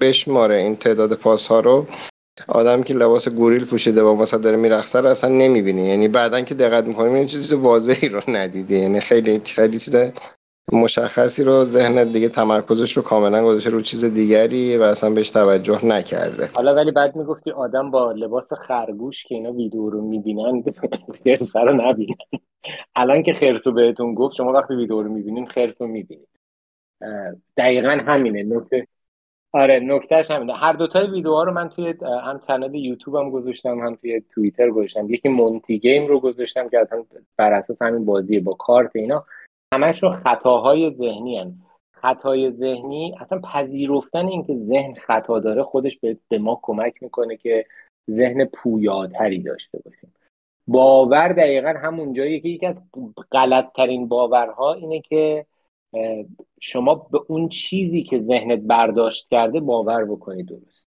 بشماره 0.00 0.56
این 0.56 0.76
تعداد 0.76 1.14
پاس 1.14 1.46
ها 1.46 1.60
رو. 1.60 1.86
آدم 2.48 2.82
که 2.82 2.94
لباس 2.94 3.28
گوریل 3.28 3.64
پوشیده 3.64 4.02
با 4.02 4.14
مثلا 4.14 4.40
داره 4.40 4.56
میرقصه 4.56 5.00
رو 5.00 5.06
اصلا 5.06 5.30
نمی‌بینی 5.30 5.82
یعنی 5.82 6.08
بعدا 6.08 6.40
که 6.40 6.54
دقت 6.54 6.86
می‌کنی 6.86 7.14
این 7.14 7.26
چیز 7.26 7.52
واضحی 7.52 8.08
رو 8.08 8.20
ندیدی 8.28 8.78
یعنی 8.78 9.00
خیلی 9.00 9.40
خیلی 9.44 9.78
چیز 9.78 9.96
مشخصی 10.72 11.44
رو 11.44 11.64
ذهنت 11.64 12.12
دیگه 12.12 12.28
تمرکزش 12.28 12.96
رو 12.96 13.02
کاملا 13.02 13.44
گذاشته 13.44 13.70
رو 13.70 13.80
چیز 13.80 14.04
دیگری 14.04 14.76
و 14.76 14.82
اصلا 14.82 15.10
بهش 15.10 15.30
توجه 15.30 15.86
نکرده. 15.86 16.50
حالا 16.52 16.74
ولی 16.74 16.90
بعد 16.90 17.16
می‌گفتی 17.16 17.50
آدم 17.50 17.90
با 17.90 18.12
لباس 18.12 18.52
خرگوش 18.52 19.24
که 19.24 19.34
اینا 19.34 19.52
ویدیو 19.52 19.90
رو 19.90 20.02
می‌بینن 20.02 20.64
خرسه 21.24 21.60
رو 21.60 21.72
نبینن. 21.72 22.16
الان 22.96 23.22
که 23.22 23.34
خرسو 23.34 23.72
بهتون 23.72 24.14
گفت 24.14 24.34
شما 24.34 24.52
وقتی 24.52 24.74
ویدیو 24.74 25.02
رو 25.02 25.12
می‌بینین 25.12 25.46
خرس 25.46 25.80
رو 25.80 25.86
می‌بینید 25.86 26.28
دقیقا 27.56 27.90
همینه. 28.06 28.56
نکته 28.56 28.86
آره 29.54 29.80
نکتهش 29.80 30.30
همینه. 30.30 30.54
هر 30.54 30.72
دوتای 30.72 31.06
ویدیوها 31.06 31.42
رو 31.42 31.52
من 31.52 31.68
توی 31.68 31.94
هم 32.02 32.38
کانال 32.38 32.74
یوتیوب 32.74 33.16
هم 33.16 33.30
گذاشتم 33.30 33.78
هم 33.78 33.94
توی 33.94 34.22
توییتر 34.30 34.70
گذاشتم. 34.70 35.10
یکی 35.10 35.28
مونتی 35.28 35.78
گیم 35.78 36.06
رو 36.06 36.20
گذاشتم 36.20 36.68
که 36.68 36.78
اصلا 36.78 37.04
بر 37.36 37.52
اساس 37.52 37.82
همین 37.82 38.04
بازیه 38.04 38.40
با 38.40 38.52
کارت 38.52 38.96
اینا. 38.96 39.24
همش 39.74 40.02
رو 40.02 40.10
خطاهای 40.10 40.90
ذهنی 40.90 41.38
هن. 41.38 41.54
خطای 41.92 42.50
ذهنی 42.50 43.14
اصلا 43.20 43.38
پذیرفتن 43.38 44.26
اینکه 44.26 44.54
ذهن 44.54 44.94
خطا 44.94 45.40
داره 45.40 45.62
خودش 45.62 45.98
به 46.28 46.38
ما 46.38 46.60
کمک 46.62 47.02
می‌کنه 47.02 47.36
که 47.36 47.66
ذهن 48.10 48.44
پویاتری 48.44 49.42
داشته 49.42 49.78
باشیم. 49.84 50.14
باور 50.66 51.28
دقیقا 51.28 51.74
همون 51.82 52.12
جایی 52.12 52.40
که 52.40 52.48
یکی 52.48 52.66
از 52.66 52.76
غلط 53.32 53.72
ترین 53.72 54.08
باورها 54.08 54.72
اینه 54.72 55.00
که 55.00 55.46
شما 56.60 56.94
به 56.94 57.20
اون 57.28 57.48
چیزی 57.48 58.02
که 58.02 58.20
ذهنت 58.20 58.58
برداشت 58.58 59.28
کرده 59.30 59.60
باور 59.60 60.04
بکنید 60.04 60.46
درست. 60.46 60.90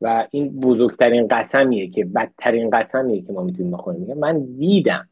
و 0.00 0.26
این 0.30 0.60
بزرگترین 0.60 1.28
قسمیه 1.28 1.90
که 1.90 2.04
بدترین 2.04 2.70
قسمیه 2.70 3.22
که 3.22 3.32
ما 3.32 3.42
می‌تونیم 3.42 3.72
بخوریم. 3.72 4.18
من 4.18 4.56
دیدم. 4.56 5.08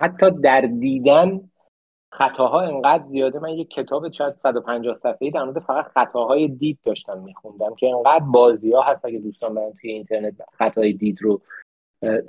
حتی 0.00 0.30
در 0.30 0.60
دیدن 0.60 1.50
خطاها 2.12 2.60
انقدر 2.60 3.04
زیاده. 3.04 3.38
من 3.38 3.48
یک 3.48 3.70
کتاب 3.70 4.10
شاید 4.10 4.36
150 4.36 4.96
صفحه‌ای 4.96 5.30
در 5.30 5.44
مورد 5.44 5.58
فقط 5.58 5.84
خطاهای 5.84 6.48
دید 6.48 6.78
داشتم 6.84 7.18
میخوندم 7.18 7.74
که 7.74 7.88
انقدر 7.88 8.24
بازی 8.24 8.72
ها 8.72 8.82
هست 8.82 9.04
اگه 9.04 9.18
دوستان 9.18 9.54
برن 9.54 9.72
توی 9.80 9.92
اینترنت 9.92 10.34
خطای 10.52 10.92
دید 10.92 11.22
رو 11.22 11.42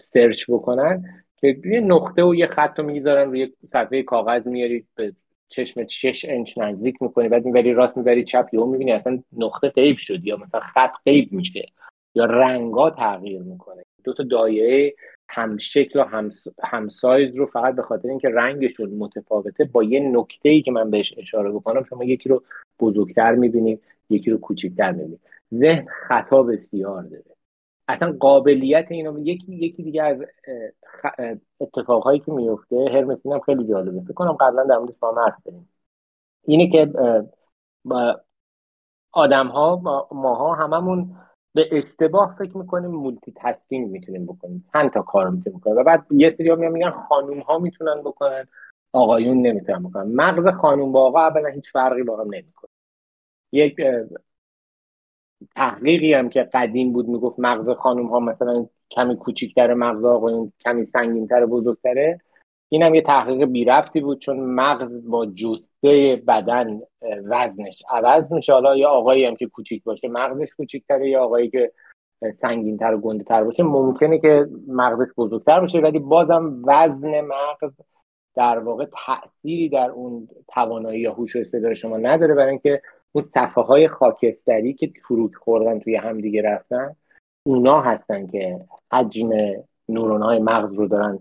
search 0.01 0.45
بکنن 0.49 1.03
که 1.37 1.61
یه 1.65 1.79
نقطه 1.79 2.23
و 2.23 2.35
یه 2.35 2.47
خط 2.47 2.79
رو 2.79 2.85
می‌ذارن 2.85 3.29
روی 3.29 3.53
صفحه 3.71 4.03
کاغذ 4.03 4.47
میاری 4.47 4.87
به 4.95 5.13
چشمت 5.51 5.89
6 5.89 6.25
اینچ 6.29 6.57
نزدیک 6.57 7.01
می‌کنی 7.01 7.29
بعد 7.29 7.45
می‌بری 7.45 7.73
راست 7.73 7.97
می‌بری 7.97 8.23
چپ 8.23 8.49
یهو 8.53 8.65
می‌بینی 8.65 8.91
اصلا 8.91 9.23
نقطه 9.37 9.69
غیب 9.69 9.97
شد 9.97 10.27
یا 10.27 10.37
مثلا 10.37 10.61
خط 10.61 10.91
غیب 11.05 11.31
میشه 11.31 11.65
یا 12.15 12.25
رنگا 12.25 12.89
تغییر 12.89 13.41
می‌کنه. 13.41 13.83
دو 14.03 14.13
تا 14.13 14.23
دایره 14.23 14.93
هم 15.29 15.57
شکل 15.57 15.99
و 15.99 16.03
هم, 16.03 16.29
هم 16.63 16.89
سایز 16.89 17.35
رو 17.35 17.45
فقط 17.45 17.75
به 17.75 17.81
خاطر 17.81 18.09
اینکه 18.09 18.29
رنگشون 18.29 18.89
متفاوته 18.89 19.63
با 19.63 19.83
یه 19.83 19.99
نکته 19.99 20.49
ای 20.49 20.61
که 20.61 20.71
من 20.71 20.89
بهش 20.89 21.13
اشاره 21.17 21.51
بکنم 21.51 21.83
شما 21.89 22.03
یکی 22.03 22.29
رو 22.29 22.43
بزرگتر 22.79 23.35
می‌بینید 23.35 23.81
یکی 24.09 24.31
رو 24.31 24.37
کوچکتر 24.37 24.91
می‌بینید 24.91 25.19
ذهن 25.53 25.85
خطا 26.07 26.43
بسیار 26.43 27.03
داره. 27.03 27.23
اصلا 27.91 28.17
قابلیت 28.19 28.85
اینو 28.89 29.19
یکی 29.19 29.55
یکی 29.55 29.83
دیگه 29.83 30.03
از 30.03 30.17
اتفاقهایی 31.59 32.19
که 32.19 32.31
میفته 32.31 32.75
هرمس 32.91 33.25
هم 33.25 33.39
خیلی 33.39 33.67
جالبه. 33.67 34.01
فکر 34.01 34.13
کنم 34.13 34.33
قبلا 34.33 34.63
در 34.63 34.77
موردش 34.77 34.97
با 34.99 35.15
حرف 35.25 35.55
اینه 36.43 36.69
که 36.69 36.91
آدم 39.11 39.47
ها 39.47 39.81
ماها 40.11 40.55
هممون 40.55 41.15
به 41.53 41.69
اشتباه 41.71 42.35
فکر 42.39 42.57
می‌کنیم 42.57 42.91
multitasking 42.91 43.91
می‌تونیم 43.91 44.25
بکنیم. 44.25 44.65
چند 44.73 44.91
تا 44.91 45.01
کار 45.01 45.29
می‌تونیم 45.29 45.59
بکنیم. 45.59 45.77
و 45.77 45.83
بعد 45.83 46.05
یه 46.11 46.29
سری 46.29 46.49
ها 46.49 46.55
میگن 46.55 46.89
خانوم 46.89 47.39
ها 47.39 47.59
می‌تونن 47.59 48.01
بکنن 48.01 48.47
آقایون 48.93 49.41
نمی‌تونن 49.41 49.83
بکنن. 49.83 50.15
مغز 50.15 50.47
خانوم 50.47 50.91
با 50.91 51.05
آقا 51.05 51.19
اولا 51.19 51.49
هیچ 51.49 51.71
فرقی 51.71 52.03
با 52.03 52.17
هم 52.17 52.33
نمی‌کنه. 52.33 52.69
یک 53.51 53.75
تحقیقی 55.55 56.13
هم 56.13 56.29
که 56.29 56.49
قدیم 56.53 56.93
بود 56.93 57.07
می‌گفت 57.07 57.39
مغز 57.39 57.69
خانوم 57.69 58.07
ها 58.07 58.19
مثلا 58.19 58.65
کمی 58.91 59.15
کوچیکتر 59.15 59.73
مغز 59.73 60.05
آقایون 60.05 60.53
کمی 60.61 60.85
سنگینتر 60.85 61.45
بزرگتره. 61.45 62.19
این 62.69 62.83
هم 62.83 62.95
یه 62.95 63.01
تحقیق 63.01 63.45
بی 63.45 63.65
رفتی 63.65 64.01
بود 64.01 64.19
چون 64.19 64.39
مغز 64.39 65.09
با 65.09 65.25
جسته 65.25 66.23
بدن 66.27 66.81
وزنش 67.23 67.83
عوض 67.89 68.31
میشه. 68.31 68.53
حالا 68.53 68.75
یا 68.75 68.89
آقایی 68.89 69.25
هم 69.25 69.35
که 69.35 69.47
کوچیک 69.47 69.83
باشه 69.83 70.07
مغزش 70.07 70.49
کوچیکتره 70.57 71.09
یا 71.09 71.23
آقایی 71.23 71.49
که 71.49 71.71
سنگینتر 72.33 72.93
و 72.93 73.01
گنده 73.01 73.23
تر 73.23 73.43
باشه 73.43 73.63
ممکنه 73.63 74.19
که 74.19 74.47
مغزش 74.67 75.11
بزرگتر 75.17 75.59
باشه 75.59 75.79
ولی 75.79 75.99
بازم 75.99 76.61
وزن 76.65 77.21
مغز 77.21 77.73
در 78.35 78.59
واقع 78.59 78.85
تأثیری 78.85 79.69
در 79.69 79.89
اون 79.89 80.27
توانایی 80.47 81.01
یا 81.01 81.13
هوش 81.13 81.35
و 81.35 81.39
استعداد 81.39 81.73
شما 81.73 81.97
نداره. 81.97 82.33
برای 82.33 82.49
اینکه 82.49 82.81
اون 83.11 83.21
صفحه 83.21 83.63
های 83.63 83.87
خاکستری 83.87 84.73
که 84.73 84.91
فروت 85.07 85.35
خوردن 85.35 85.79
توی 85.79 85.95
همدیگه 85.95 86.41
رفتن 86.41 86.95
اونا 87.43 87.81
هستن 87.81 88.27
که 88.27 88.65
حجم 88.91 89.29
نورون 89.89 90.21
های 90.21 90.39
مغز 90.39 90.77
رو 90.77 90.87
دارن 90.87 91.19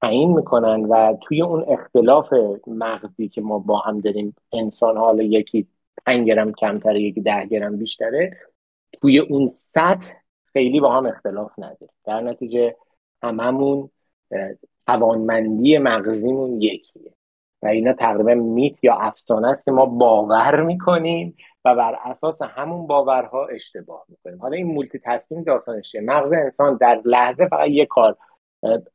تعیین 0.00 0.32
می‌کنن 0.32 0.84
و 0.84 1.16
توی 1.22 1.42
اون 1.42 1.64
اختلاف 1.68 2.32
مغزی 2.66 3.28
که 3.28 3.40
ما 3.40 3.58
با 3.58 3.78
هم 3.78 4.00
داریم 4.00 4.36
انسان 4.52 4.96
حالا 4.96 5.22
یکی 5.22 5.66
5 6.06 6.26
گرم 6.26 6.52
کمتره 6.52 7.00
یکی 7.00 7.20
ده 7.20 7.46
گرم 7.46 7.76
بیشتره 7.76 8.36
توی 9.00 9.18
اون 9.18 9.46
سطح 9.46 10.12
خیلی 10.52 10.80
با 10.80 10.92
هم 10.92 11.06
اختلاف 11.06 11.52
نداره. 11.58 11.92
در 12.04 12.20
نتیجه 12.20 12.76
هممون 13.22 13.90
توانمندی 14.86 15.78
مغزیمون 15.78 16.62
یکیه. 16.62 17.12
و 17.62 17.66
اینا 17.66 17.92
تقریبا 17.92 18.34
myth 18.34 18.84
یا 18.84 18.94
افسانه 18.94 19.48
است 19.48 19.64
که 19.64 19.70
ما 19.70 19.86
باور 19.86 20.62
می‌کنیم 20.62 21.36
و 21.64 21.74
بر 21.74 21.98
اساس 22.04 22.42
همون 22.42 22.86
باورها 22.86 23.46
اشتباه 23.46 24.04
می‌کنیم. 24.08 24.38
حالا 24.38 24.56
این 24.56 24.66
multitasking 24.66 25.46
داستانش 25.46 25.96
مغز 26.02 26.32
انسان 26.32 26.76
در 26.76 27.00
لحظه 27.04 27.48
فقط 27.48 27.68
یه 27.68 27.86
کار 27.86 28.16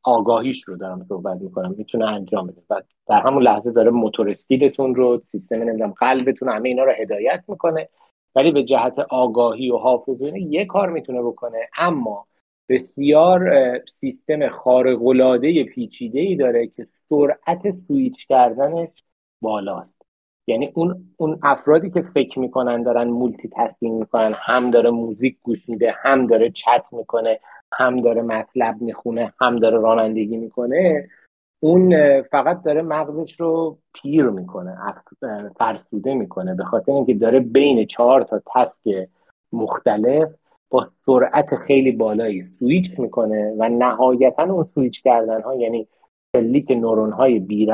آگاهیش 0.04 0.64
رو 0.64 0.78
دارم 0.78 1.06
صحبت 1.10 1.42
می‌کنم 1.42 1.76
می‌تونه 1.78 2.06
انجام 2.06 2.48
بده. 2.48 2.62
و 2.70 2.82
در 3.08 3.22
همون 3.22 3.44
لحظه 3.44 3.72
داره 3.72 3.92
motor 3.92 4.30
skill 4.30 4.71
تون 4.71 4.96
رو 4.96 5.22
سیستم 5.24 5.56
نمی‌دونم 5.56 5.94
قلبتون 6.00 6.50
همه 6.50 6.70
اینا 6.70 6.84
رو 6.84 6.92
هدایت 6.92 7.44
می‌کنه. 7.48 7.90
ولی 8.36 8.52
به 8.52 8.64
جهت 8.64 9.00
آگاهی 9.00 9.72
و 9.72 9.78
حافظه 9.78 10.40
یه 10.40 10.66
کار 10.66 10.90
می‌تونه 10.90 11.22
بکنه. 11.22 11.58
اما 11.78 12.26
بسیار 12.70 13.52
سیستم 13.90 14.50
خارق 14.50 15.06
العاده 15.06 15.64
پیچیده 15.64 16.20
ای 16.20 16.36
داره 16.36 16.68
که 16.68 16.88
سرعت 17.10 17.76
سویچ 17.88 18.28
کردنش 18.28 18.90
بالاست. 19.42 20.06
یعنی 20.48 20.72
اون 20.76 21.14
اون 21.18 21.40
افرادی 21.44 21.90
که 21.90 22.02
فکر 22.02 22.40
می‌کنن 22.40 22.84
دارن 22.84 23.08
multitasking 23.08 24.00
می‌کنن 24.00 24.34
هم 24.38 24.72
داره 24.72 24.90
موزیک 24.90 25.38
گوش 25.44 25.70
میده 25.70 25.94
هم 26.04 26.28
داره 26.28 26.50
چت 26.50 26.84
می‌کنه 26.92 27.40
هم 27.74 28.02
داره 28.02 28.22
مطلب 28.22 28.82
می‌خونه 28.82 29.34
هم 29.42 29.60
داره 29.60 29.78
رانندگی 29.78 30.38
می‌کنه 30.38 31.10
اون 31.60 32.22
فقط 32.22 32.64
داره 32.64 32.82
مغزش 32.82 33.40
رو 33.40 33.78
پیر 33.94 34.26
می‌کنه 34.26 34.78
فرسوده 35.58 36.14
می‌کنه 36.14 36.56
به 36.56 36.64
خاطر 36.64 36.92
اینکه 36.92 37.14
داره 37.14 37.40
بین 37.40 37.86
چهار 37.86 38.24
تا 38.24 38.42
task 38.56 39.10
مختلف 39.54 40.30
با 40.70 40.88
سرعت 41.06 41.56
خیلی 41.56 41.92
بالایی 41.92 42.44
سویچ 42.60 43.00
می‌کنه 43.00 43.56
و 43.60 43.70
نهایتا 43.70 44.44
اون 44.44 44.64
سویچ 44.64 45.04
کردن 45.04 45.42
ها 45.42 45.56
یعنی 45.56 45.88
شلیک 46.36 46.72
نورون 46.72 47.12
های 47.12 47.39
بی 47.39 47.65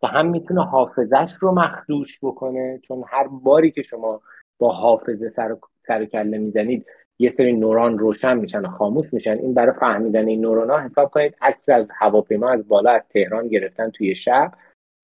که 0.00 0.06
هم 0.06 0.26
می‌تونه 0.26 0.64
حافظش 0.64 1.32
رو 1.40 1.52
مخدوش 1.52 2.18
بکنه 2.22 2.80
چون 2.82 3.04
هر 3.08 3.28
باری 3.28 3.70
که 3.70 3.82
شما 3.82 4.20
با 4.58 4.72
حافظه 4.72 5.32
سر, 5.36 5.56
سر 5.86 6.04
کله 6.04 6.38
می‌زنید 6.38 6.86
یه 7.18 7.34
سری 7.36 7.52
نوران 7.52 7.98
روشن 7.98 8.36
میشن 8.36 8.60
و 8.60 8.68
خاموش 8.68 9.12
میشن. 9.12 9.38
این 9.38 9.54
برای 9.54 9.74
فهمیدن 9.80 10.28
این 10.28 10.40
نوران 10.40 10.70
ها 10.70 10.80
حساب 10.80 11.10
کنید 11.10 11.34
عکس 11.40 11.68
از 11.68 11.86
هواپیما 11.98 12.50
از 12.50 12.68
بالا 12.68 12.90
از 12.90 13.02
تهران 13.10 13.48
گرفتن 13.48 13.90
توی 13.90 14.14
شب 14.14 14.52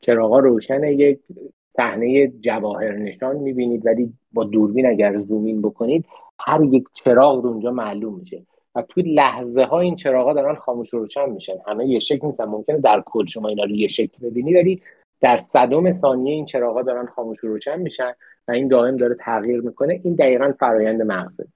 چراغا 0.00 0.38
روشن 0.38 0.84
یک 0.84 1.20
صحنه 1.68 2.28
جواهر 2.28 2.92
نشان 2.92 3.36
می‌بینید 3.36 3.86
ولی 3.86 4.12
با 4.32 4.44
دوربین 4.44 4.86
اگر 4.86 5.18
zoom 5.18 5.48
in 5.48 5.62
بکنید 5.62 6.06
هر 6.40 6.62
یک 6.62 6.84
چراغ 6.92 7.44
اونجا 7.44 7.70
معلوم 7.70 8.18
میشه. 8.18 8.42
توی 8.82 9.02
لحظه 9.02 9.64
ها 9.64 9.80
این 9.80 9.96
چراغا 9.96 10.32
دارن 10.32 10.54
خاموش 10.54 10.88
روشن 10.88 11.30
میشن. 11.30 11.54
همه 11.66 11.86
یه 11.86 12.00
شکل 12.00 12.26
نیستن. 12.26 12.44
ممکنه 12.44 12.78
در 12.78 13.02
کل 13.06 13.26
شما 13.26 13.48
اینا 13.48 13.64
رو 13.64 13.70
یه 13.70 13.88
شکل 13.88 14.30
ببینی 14.30 14.54
ولی 14.54 14.82
در 15.20 15.40
صدم 15.42 15.92
ثانیه 15.92 16.34
این 16.34 16.44
چراغا 16.44 16.82
دارن 16.82 17.06
خاموش 17.06 17.38
روشن 17.38 17.80
میشن 17.80 18.12
و 18.48 18.52
این 18.52 18.68
دائم 18.68 18.96
داره 18.96 19.16
تغییر 19.20 19.60
می‌کنه. 19.60 20.00
این 20.04 20.14
دقیقا 20.14 20.52
فرایند 20.60 21.02
مغزه 21.02 21.46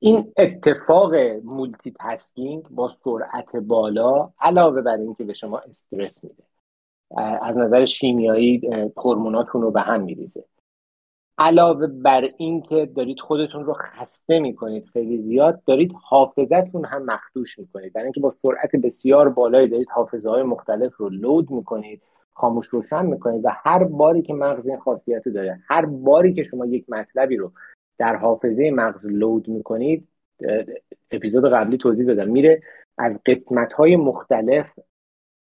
این 0.00 0.32
اتفاق 0.36 1.14
multitasking 1.44 2.68
با 2.70 2.88
سرعت 2.88 3.56
بالا 3.56 4.30
علاوه 4.40 4.82
بر 4.82 4.96
اینکه 4.96 5.24
به 5.24 5.32
شما 5.32 5.58
استرس 5.58 6.24
میده 6.24 6.42
از 7.42 7.56
نظر 7.56 7.84
شیمیایی 7.84 8.70
هورموناتون 8.96 9.62
رو 9.62 9.70
به 9.70 9.80
هم 9.80 10.02
میریزه. 10.02 10.44
علاوه 11.38 11.86
بر 11.86 12.30
اینکه 12.36 12.86
دارید 12.96 13.20
خودتون 13.20 13.64
رو 13.64 13.72
خسته 13.72 14.38
می‌کنید 14.38 14.84
خیلی 14.92 15.18
زیاد 15.18 15.62
دارید 15.64 15.92
حافظتون 16.02 16.84
هم 16.84 17.04
مخدوش 17.04 17.58
می‌کنید. 17.58 17.92
برای 17.92 18.04
اینکه 18.04 18.20
با 18.20 18.34
سرعت 18.42 18.76
بسیار 18.76 19.28
بالایی 19.28 19.68
دارید 19.68 19.88
حافظه 19.90 20.30
های 20.30 20.42
مختلف 20.42 20.96
رو 20.96 21.08
لود 21.08 21.50
می‌کنید 21.50 22.02
خاموش 22.32 22.66
روشن 22.66 23.06
می‌کنید 23.06 23.44
و 23.44 23.48
هر 23.52 23.84
باری 23.84 24.22
که 24.22 24.34
مغز 24.34 24.66
این 24.66 24.78
خاصیت 24.78 25.26
رو 25.26 25.32
داره 25.32 25.60
هر 25.68 25.86
باری 25.86 26.34
که 26.34 26.42
شما 26.42 26.66
یک 26.66 26.84
مطلبی 26.88 27.36
رو 27.36 27.52
در 27.98 28.16
حافظه 28.16 28.70
مغز 28.70 29.06
لود 29.06 29.48
می‌کنید 29.48 30.08
اپیزود 31.10 31.52
قبلی 31.52 31.78
توضیح 31.78 32.06
دادم. 32.06 32.28
میره 32.28 32.62
از 32.98 33.18
قسمت 33.26 33.72
های 33.72 33.96
مختلف 33.96 34.66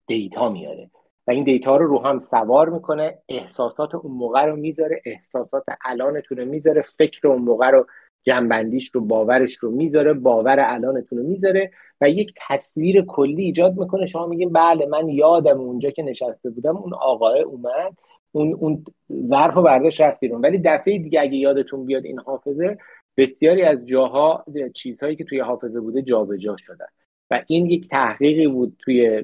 دیتا 0.07 0.49
میاره. 0.49 0.89
و 1.27 1.31
این 1.31 1.43
دیتا 1.43 1.77
رو 1.77 1.87
رو 1.87 1.99
هم 1.99 2.19
سوار 2.19 2.69
می‌کنه 2.69 3.17
احساسات 3.29 3.95
اون 3.95 4.11
موقع 4.11 4.45
رو 4.45 4.55
می‌ذاره 4.55 5.01
احساسات 5.05 5.63
الانتون 5.85 6.37
رو 6.37 6.45
می‌ذاره 6.45 6.81
فکر 6.81 7.27
اون 7.27 7.41
موقع 7.41 7.69
رو 7.69 7.87
جنبندیش 8.23 8.91
رو 8.93 9.01
باورش 9.01 9.55
رو 9.55 9.71
می‌ذاره 9.71 10.13
باور 10.13 10.59
الانتون 10.59 11.17
رو 11.19 11.27
می‌ذاره 11.27 11.71
و 12.01 12.09
یک 12.09 12.33
تصویر 12.47 13.01
کلی 13.01 13.43
ایجاد 13.43 13.77
می‌کنه. 13.77 14.05
شما 14.05 14.27
میگین 14.27 14.53
بله 14.53 14.85
من 14.85 15.09
یادم 15.09 15.59
اونجا 15.59 15.89
که 15.89 16.03
نشسته 16.03 16.49
بودم 16.49 16.77
اون 16.77 16.93
آقای 16.93 17.41
اومد 17.41 17.97
اون 18.31 18.53
اون 18.53 18.85
ظرف 19.23 19.57
و 19.57 19.61
برداشت 19.61 20.01
رفت 20.01 20.19
بیرون. 20.19 20.41
ولی 20.41 20.57
دفعه 20.57 20.97
دیگه 20.97 21.21
اگه 21.21 21.35
یادتون 21.35 21.85
بیاد 21.85 22.05
این 22.05 22.19
حافظه 22.19 22.77
بسیاری 23.17 23.61
از 23.61 23.85
جاها 23.85 24.45
چیزهایی 24.73 25.15
که 25.15 25.23
توی 25.23 25.39
حافظه 25.39 25.79
بوده 25.79 26.01
جابجا 26.01 26.37
جا 26.37 26.55
شدن. 26.57 26.85
و 27.31 27.43
این 27.47 27.65
یک 27.65 27.89
تحقیقی 27.89 28.47
بود 28.47 28.75
توی 28.79 29.23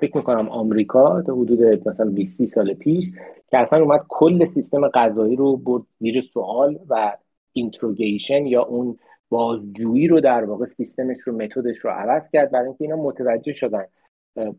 فکر 0.00 0.16
می‌کنم 0.16 0.48
آمریکا 0.48 1.22
تا 1.22 1.34
حدود 1.34 1.88
مثلا 1.88 2.10
20 2.10 2.44
سال 2.44 2.74
پیش 2.74 3.10
که 3.50 3.58
اصلا 3.58 3.82
اومد 3.82 4.04
کل 4.08 4.46
سیستم 4.46 4.88
قضایی 4.88 5.36
رو 5.36 5.56
برد 5.56 5.82
زیر 5.98 6.20
سوال 6.20 6.78
و 6.88 7.16
interrogation 7.52 8.46
یا 8.46 8.62
اون 8.62 8.98
بازجویی 9.28 10.08
رو 10.08 10.20
در 10.20 10.44
واقع 10.44 10.66
سیستمش 10.66 11.18
رو 11.20 11.36
متدش 11.36 11.78
رو 11.78 11.90
عوض 11.90 12.22
کرد. 12.32 12.50
برای 12.50 12.66
اینکه 12.66 12.84
اینا 12.84 12.96
متوجه 12.96 13.52
شدن 13.52 13.84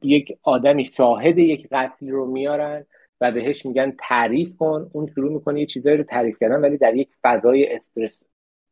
یک 0.03 0.37
آدمی 0.43 0.85
شاهد 0.85 1.37
یک 1.37 1.67
قتل 1.71 2.09
رو 2.09 2.25
میارن 2.25 2.85
و 3.21 3.31
بهش 3.31 3.65
میگن 3.65 3.93
تعریف 3.99 4.57
کن. 4.57 4.89
اون 4.93 5.07
شروع 5.07 5.33
می‌کنه 5.33 5.59
یه 5.59 5.65
چیزایی 5.65 5.97
رو 5.97 6.03
تعریف 6.03 6.37
کردن 6.39 6.61
ولی 6.61 6.77
در 6.77 6.95
یک 6.95 7.09
فضای 7.23 7.75
استرس 7.75 8.23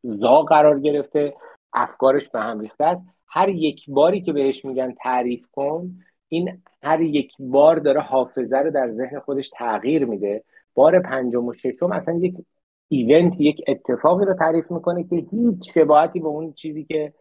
زا 0.02 0.42
قرار 0.42 0.80
گرفته 0.80 1.34
افکارش 1.72 2.28
به 2.28 2.40
هم 2.40 2.60
ریخته 2.60 3.00
هر 3.26 3.48
یک 3.48 3.84
باری 3.88 4.20
که 4.20 4.32
بهش 4.32 4.64
میگن 4.64 4.94
تعریف 5.02 5.46
کن 5.52 5.90
این 6.28 6.62
هر 6.82 7.00
یک 7.00 7.32
بار 7.38 7.76
داره 7.76 8.00
حافظه 8.00 8.56
رو 8.56 8.70
در 8.70 8.90
ذهن 8.90 9.20
خودش 9.20 9.48
تغییر 9.48 10.04
میده. 10.04 10.44
بار 10.74 11.00
پنجم 11.00 11.44
و 11.44 11.54
ششم 11.54 11.92
اصلا 11.92 12.14
یک 12.14 12.34
ایونت 12.88 13.40
یک 13.40 13.64
اتفاقی 13.68 14.24
رو 14.24 14.34
تعریف 14.34 14.70
می‌کنه 14.70 15.04
که 15.04 15.16
هیچ 15.16 15.72
شباهتی 15.74 16.20
به 16.20 16.26
اون 16.26 16.52
چیزی 16.52 16.84
که 16.84 17.12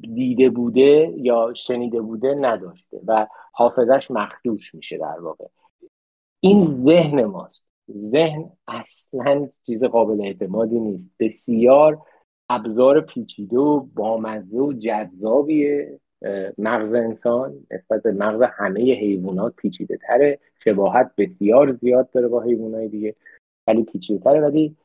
دیده 0.00 0.50
بوده 0.50 1.14
یا 1.16 1.54
شنیده 1.54 2.00
بوده 2.00 2.34
نداشته 2.34 3.00
و 3.06 3.26
حافظش 3.52 4.10
مخدوش 4.10 4.74
میشه 4.74 4.98
در 4.98 5.20
واقع. 5.20 5.44
این 6.40 6.64
ذهن 6.64 7.24
ماست. 7.24 7.66
ذهن 7.90 8.50
اصلا 8.68 9.48
چیز 9.66 9.84
قابل 9.84 10.20
اعتمادی 10.20 10.80
نیست. 10.80 11.10
بسیار 11.20 12.02
ابزار 12.48 13.00
پیچیده 13.00 13.58
و 13.58 13.80
بامزه 13.80 14.58
و 14.58 14.72
جذابیه. 14.72 16.00
مغز 16.58 16.94
انسان 16.94 17.66
نسبت 17.70 18.02
به 18.02 18.12
مغز 18.12 18.42
همه 18.42 18.80
حیوانات 18.80 19.54
پیچیده 19.56 19.96
تره. 19.96 20.38
شباهت 20.64 21.10
بسیار 21.18 21.72
زیاد 21.72 22.10
داره 22.10 22.28
با 22.28 22.42
حیوانات 22.42 22.90
دیگه. 22.90 23.14
ولی 23.66 23.82
پیچیده 23.82 24.24
تره 24.24 24.40
ولی 24.40 24.76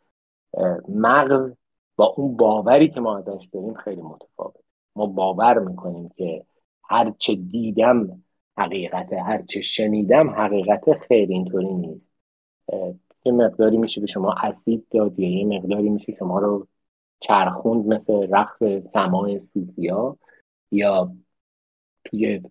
مغز 0.89 1.51
با 1.95 2.05
اون 2.17 2.37
باوری 2.37 2.89
که 2.89 2.99
ما 2.99 3.17
ازش 3.17 3.47
داریم 3.51 3.73
خیلی 3.73 4.01
متفاوت. 4.01 4.55
ما 4.95 5.05
باور 5.05 5.59
می‌کنیم 5.59 6.09
که 6.17 6.45
هرچه 6.83 7.35
دیدم 7.35 8.23
حقیقته 8.57 9.21
هرچه 9.21 9.61
شنیدم 9.61 10.29
حقیقت 10.29 10.93
خیلی 10.93 11.33
اینطوری 11.33 11.73
نیست. 11.73 12.11
یه 13.25 13.31
مقداری 13.31 13.77
میشه 13.77 14.01
به 14.01 14.07
شما 14.07 14.35
اسید 14.43 14.85
داد 14.91 15.19
یا 15.19 15.29
یه 15.29 15.45
مقداری 15.45 15.89
میشه 15.89 16.15
شما 16.15 16.39
رو 16.39 16.67
چرخوند 17.19 17.85
مثل 17.85 18.27
رقص 18.31 18.63
سماع 18.87 19.39
سوفیا 19.39 20.17
یا 20.71 21.11
توی 22.05 22.41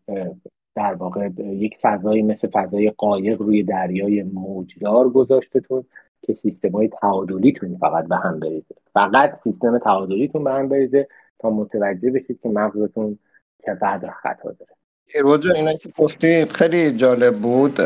در 0.75 0.95
واقع 0.95 1.31
یک 1.39 1.77
فضایی 1.83 2.23
مثل 2.23 2.49
فضای 2.49 2.91
قایق 2.91 3.43
روی 3.43 3.63
دریای 3.63 4.23
موجدار 4.23 5.09
گذاشتتون 5.09 5.85
که 6.23 6.35
سیستم 6.35 6.71
های 6.71 6.89
تعادلیتون 6.89 7.79
فقط 7.79 8.09
به 8.09 8.17
هم 8.17 8.41
بریزه. 8.41 8.75
فقط 8.95 9.41
سیستم 9.45 9.79
تعادلیتون 9.79 10.45
به 10.45 10.51
هم 10.51 10.69
بریزه 10.69 11.09
تا 11.39 11.51
متوجه 11.51 12.11
بشید 12.11 12.41
که 12.43 12.49
مغزتون 12.49 13.19
چقدر 13.67 14.11
خطا 14.11 14.53
داره. 14.53 14.73
ایروجا 15.15 15.53
اینا 15.55 15.75
که 15.75 15.89
گفتی 15.99 16.45
خیلی 16.45 16.93
جالب 16.93 17.37
بود. 17.39 17.81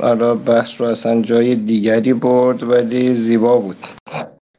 حالا 0.00 0.34
بحث 0.34 0.80
رو 0.80 0.86
اصلا 0.86 1.22
جای 1.22 1.54
دیگری 1.54 2.14
برد 2.14 2.62
ولی 2.62 3.14
زیبا 3.14 3.58
بود. 3.58 3.76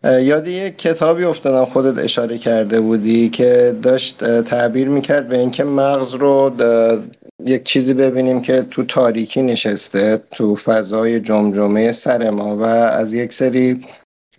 یاد 0.06 0.48
یک 0.48 0.78
کتابی 0.78 1.24
افتادم 1.24 1.66
خودت 1.66 2.04
اشاره 2.04 2.38
کرده 2.38 2.82
بودی 2.82 3.30
که 3.30 3.76
داشت 3.82 4.42
تعبیر 4.42 4.90
می‌کرد 4.90 5.28
به 5.28 5.38
اینکه 5.38 5.64
مغز 5.64 6.14
رو 6.14 6.52
یک 7.46 7.64
چیزی 7.64 7.94
ببینیم 7.94 8.42
که 8.42 8.62
تو 8.62 8.84
تاریکی 8.84 9.42
نشسته 9.42 10.22
تو 10.32 10.56
فضای 10.56 11.20
جمجمه 11.20 11.92
سر 11.92 12.30
ما 12.30 12.58
و 12.58 12.64
از 12.64 13.14
یک 13.14 13.34
سری 13.34 13.86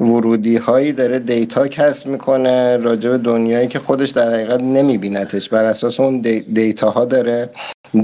ورودی 0.01 0.57
هایی 0.57 0.93
داره 0.93 1.19
دیتا 1.19 1.69
کسب 1.69 2.07
می‌کنه 2.07 2.77
راجع 2.77 3.11
به 3.11 3.19
دنیایی 3.19 3.69
که 3.69 3.79
خودش 3.79 4.11
در 4.11 4.35
حقیقت 4.35 4.61
نمیبینتش 4.61 5.49
بر 5.49 5.65
اساس 5.65 6.01
اون 6.01 6.21
دیتا 6.53 6.91
ها 6.91 7.05
داره 7.05 7.51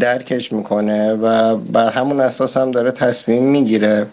درکش 0.01 0.53
می‌کنه 0.53 1.13
و 1.13 1.57
بر 1.57 1.91
همون 1.91 2.21
اساس 2.21 2.57
هم 2.57 2.71
داره 2.71 2.91
تصمیم 2.91 3.45
می‌گیره 3.45 4.07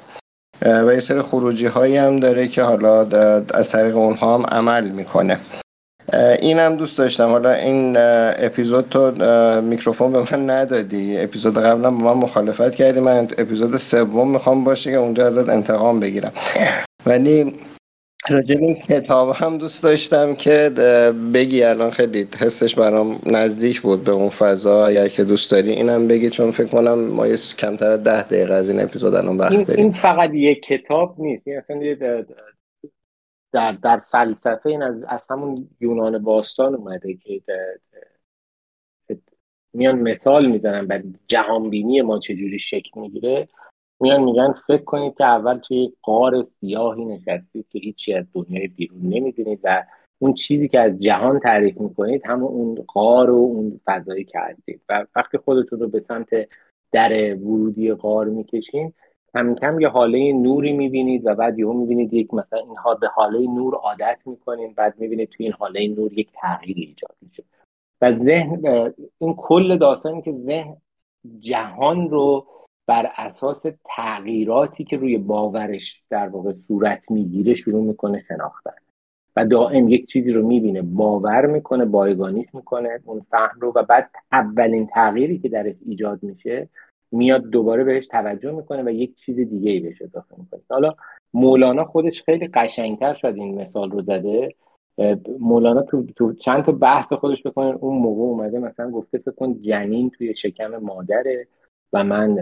و 0.61 0.93
یه 0.93 0.99
سری 0.99 1.21
خروجی 1.21 1.65
هایی 1.65 1.97
هم 1.97 2.19
داره 2.19 2.47
که 2.47 2.63
حالا 2.63 3.07
از 3.53 3.69
طریق 3.69 3.97
اونها 3.97 4.35
هم 4.37 4.45
عمل 4.45 4.89
می‌کنه. 4.89 5.37
این 6.39 6.59
هم 6.59 6.75
دوست 6.75 6.97
داشتم. 6.97 7.29
حالا 7.29 7.51
این 7.51 7.93
اپیزود 7.97 8.89
تو 8.89 9.11
میکروفون 9.61 10.11
به 10.11 10.19
من 10.31 10.49
ندادی. 10.49 11.19
اپیزود 11.19 11.57
قبلا 11.57 11.91
با 11.91 12.13
من 12.13 12.21
مخالفت 12.21 12.75
کردی. 12.75 12.99
من 12.99 13.27
اپیزود 13.37 13.77
سوم 13.77 14.31
می‌خوام 14.31 14.63
باشه 14.63 14.91
که 14.91 14.97
اونجا 14.97 15.27
ازت 15.27 15.49
انتقام 15.49 15.99
بگیرم. 15.99 16.31
ولی 17.05 17.59
راجع 18.31 18.57
این 18.59 18.75
کتاب 18.75 19.29
هم 19.35 19.57
دوست 19.57 19.83
داشتم 19.83 20.35
که 20.35 20.69
بگی 21.33 21.63
الان 21.63 21.91
خیلی 21.91 22.27
حسش 22.39 22.75
برام 22.75 23.21
نزدیک 23.25 23.81
بود 23.81 24.03
به 24.03 24.11
اون 24.11 24.29
فضا. 24.29 24.85
اگر 24.85 25.07
که 25.07 25.23
دوست 25.23 25.51
داری 25.51 25.71
اینم 25.71 26.07
بگی 26.07 26.29
چون 26.29 26.51
فکر 26.51 26.67
کنم 26.67 26.99
ما 26.99 27.27
یه 27.27 27.37
کمتر 27.57 27.97
ده 27.97 28.23
دقیقه 28.23 28.53
از 28.53 28.69
این 28.69 28.81
اپیزود 28.81 29.15
الان 29.15 29.37
وقت 29.37 29.51
این, 29.51 29.65
این 29.77 29.91
فقط 29.91 30.29
یک 30.33 30.61
کتاب 30.61 31.15
نیست. 31.19 31.47
این 31.47 31.57
اصلا 31.57 31.79
در, 33.51 33.71
در 33.71 34.01
فلسفه 34.11 34.69
این 34.69 34.83
از, 34.83 34.95
از 35.07 35.27
همون 35.31 35.69
یونان 35.79 36.23
باستان 36.23 36.75
اومده 36.75 37.13
که 37.13 37.41
میان 39.73 39.99
مثال 39.99 40.45
می‌زنن 40.45 40.87
بر 40.87 41.03
جهانبینی 41.27 42.01
ما 42.01 42.19
چجوری 42.19 42.59
شکل 42.59 42.99
می‌گیره. 43.01 43.47
میان 43.99 44.23
میگن 44.23 44.53
فکر 44.67 44.83
کنید 44.83 45.17
که 45.17 45.23
اول 45.23 45.57
توی 45.57 45.93
قار 46.01 46.43
سیاهی 46.43 47.05
نشستید 47.05 47.65
که 47.69 47.79
هیچی 47.79 48.13
از 48.13 48.25
دنیای 48.33 48.67
بیرون 48.67 49.01
نمی‌دونید 49.01 49.59
و 49.63 49.85
اون 50.19 50.33
چیزی 50.33 50.67
که 50.67 50.79
از 50.79 50.99
جهان 50.99 51.39
تعریف 51.39 51.77
می‌کنید 51.77 52.21
همون 52.25 52.47
اون 52.51 52.85
قار 52.87 53.29
و 53.29 53.35
اون 53.35 53.79
فضایی 53.85 54.23
که 54.23 54.39
هستید. 54.39 54.81
و 54.89 55.05
وقتی 55.15 55.37
خودتون 55.37 55.79
رو 55.79 55.87
به 55.87 55.99
سمت 56.07 56.29
در 56.91 57.35
ورودی 57.35 57.93
قار 57.93 58.25
می‌کشین 58.25 58.93
کم 59.33 59.55
کم 59.55 59.79
یه 59.79 59.87
حاله 59.87 60.33
نوری 60.33 60.73
می‌بینید 60.73 61.25
و 61.25 61.35
بعد 61.35 61.59
یهو 61.59 61.73
می‌بینید 61.73 62.13
یک 62.13 62.33
مثلا 62.33 62.59
اینها 62.59 62.95
به 62.95 63.07
حاله 63.07 63.39
نور 63.39 63.75
عادت 63.75 64.17
می‌کنین 64.25 64.73
بعد 64.73 64.99
می‌بینید 64.99 65.29
توی 65.29 65.45
این 65.45 65.53
حاله 65.53 65.87
نور 65.87 66.13
یک 66.13 66.29
تغییری 66.33 66.81
ایجاد 66.81 67.15
میشه. 67.21 67.43
و 68.01 68.13
ذهن 68.13 68.93
این 69.19 69.33
کل 69.33 69.77
داستانی 69.77 70.21
که 70.21 70.31
ذهن 70.31 70.77
جهان 71.39 72.09
رو 72.09 72.45
بر 72.89 73.11
اساس 73.17 73.65
تغییراتی 73.95 74.83
که 74.83 74.97
روی 74.97 75.17
باورش 75.17 76.03
در 76.09 76.27
واقع 76.27 76.51
صورت 76.51 77.11
می‌گیره 77.11 77.55
شروع 77.55 77.83
می‌کنه 77.83 78.23
شناختن. 78.27 78.71
و 79.35 79.45
دائم 79.45 79.89
یک 79.89 80.07
چیزی 80.07 80.31
رو 80.31 80.47
می‌بینه 80.47 80.81
باور 80.81 81.45
می‌کنه 81.45 81.85
بایگانیش 81.85 82.47
می‌کنه 82.53 82.99
اون 83.05 83.25
فهم 83.31 83.59
رو. 83.59 83.73
و 83.75 83.83
بعد 83.83 84.09
اولین 84.31 84.87
تغییری 84.87 85.39
که 85.39 85.49
درش 85.49 85.75
ایجاد 85.85 86.23
میشه 86.23 86.69
میاد 87.11 87.49
دوباره 87.49 87.83
بهش 87.83 88.07
توجه 88.07 88.51
می‌کنه 88.51 88.83
و 88.83 88.89
یک 88.89 89.15
چیز 89.15 89.35
دیگه 89.35 89.71
ای 89.71 89.79
بهش 89.79 90.01
اضافه 90.01 90.35
می‌کنه. 90.37 90.61
حالا 90.69 90.93
مولانا 91.33 91.85
خودش 91.85 92.23
خیلی 92.23 92.47
قشنگتر 92.47 93.13
شد 93.13 93.33
این 93.35 93.61
مثال 93.61 93.91
رو 93.91 94.01
زده. 94.01 94.55
مولانا 95.39 95.81
تو, 95.81 96.05
تو 96.15 96.33
چند 96.33 96.63
تا 96.63 96.71
بحث 96.71 97.13
خودش 97.13 97.47
بکنه 97.47 97.75
اون 97.75 97.97
موقع 97.97 98.21
اومده 98.21 98.59
مثلا 98.59 98.91
گفته 98.91 99.17
فکر 99.17 99.31
کن 99.31 99.61
جنین 99.61 100.09
توی 100.09 100.35
شکم 100.35 100.77
مادره 100.77 101.47
و 101.93 102.03
من 102.03 102.37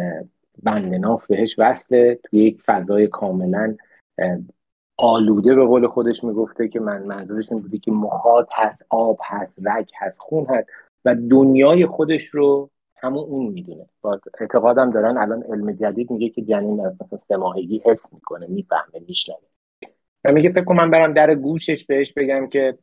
بندناف 0.64 1.28
بهش 1.28 1.56
وصله. 1.58 2.20
توی 2.24 2.40
یک 2.40 2.62
فضای 2.66 3.08
کاملا 3.08 3.76
آلوده 4.98 5.56
به 5.56 5.66
قول 5.66 5.88
خودش 5.88 6.24
می‌گفته 6.24 6.68
که 6.68 6.80
من 6.80 7.04
منظورش 7.04 7.52
این 7.52 7.62
بوده 7.62 7.78
که 7.78 7.92
مخاط 7.92 8.48
هست 8.52 8.86
آب 8.90 9.20
هست 9.24 9.54
رگ 9.64 9.90
هست 9.98 10.20
خون 10.20 10.46
هست 10.46 10.68
و 11.06 11.16
دنیای 11.16 11.86
خودش 11.86 12.26
رو 12.32 12.70
همون 12.96 13.24
اون 13.24 13.48
می‌دونه. 13.48 13.86
با 14.02 14.20
اعتقادم 14.40 14.92
دارن 14.92 15.18
الان 15.18 15.44
علم 15.44 15.72
جدید 15.72 16.12
میگه 16.12 16.30
که 16.30 16.42
جنین 16.42 16.86
از 16.86 16.94
مثلا 17.02 17.18
سه 17.18 17.38
ماهگی 17.38 17.82
حس 17.86 18.14
می‌کنه 18.14 18.48
می‌فهمه 18.48 19.06
میشنوه. 19.08 19.40
و 20.26 20.32
میگه 20.32 20.52
فکر 20.52 20.74
من 20.74 20.92
برم 20.92 21.14
در 21.14 21.36
گوشش 21.36 21.86
بهش 21.86 22.14
بگم 22.14 22.48
که 22.48 22.78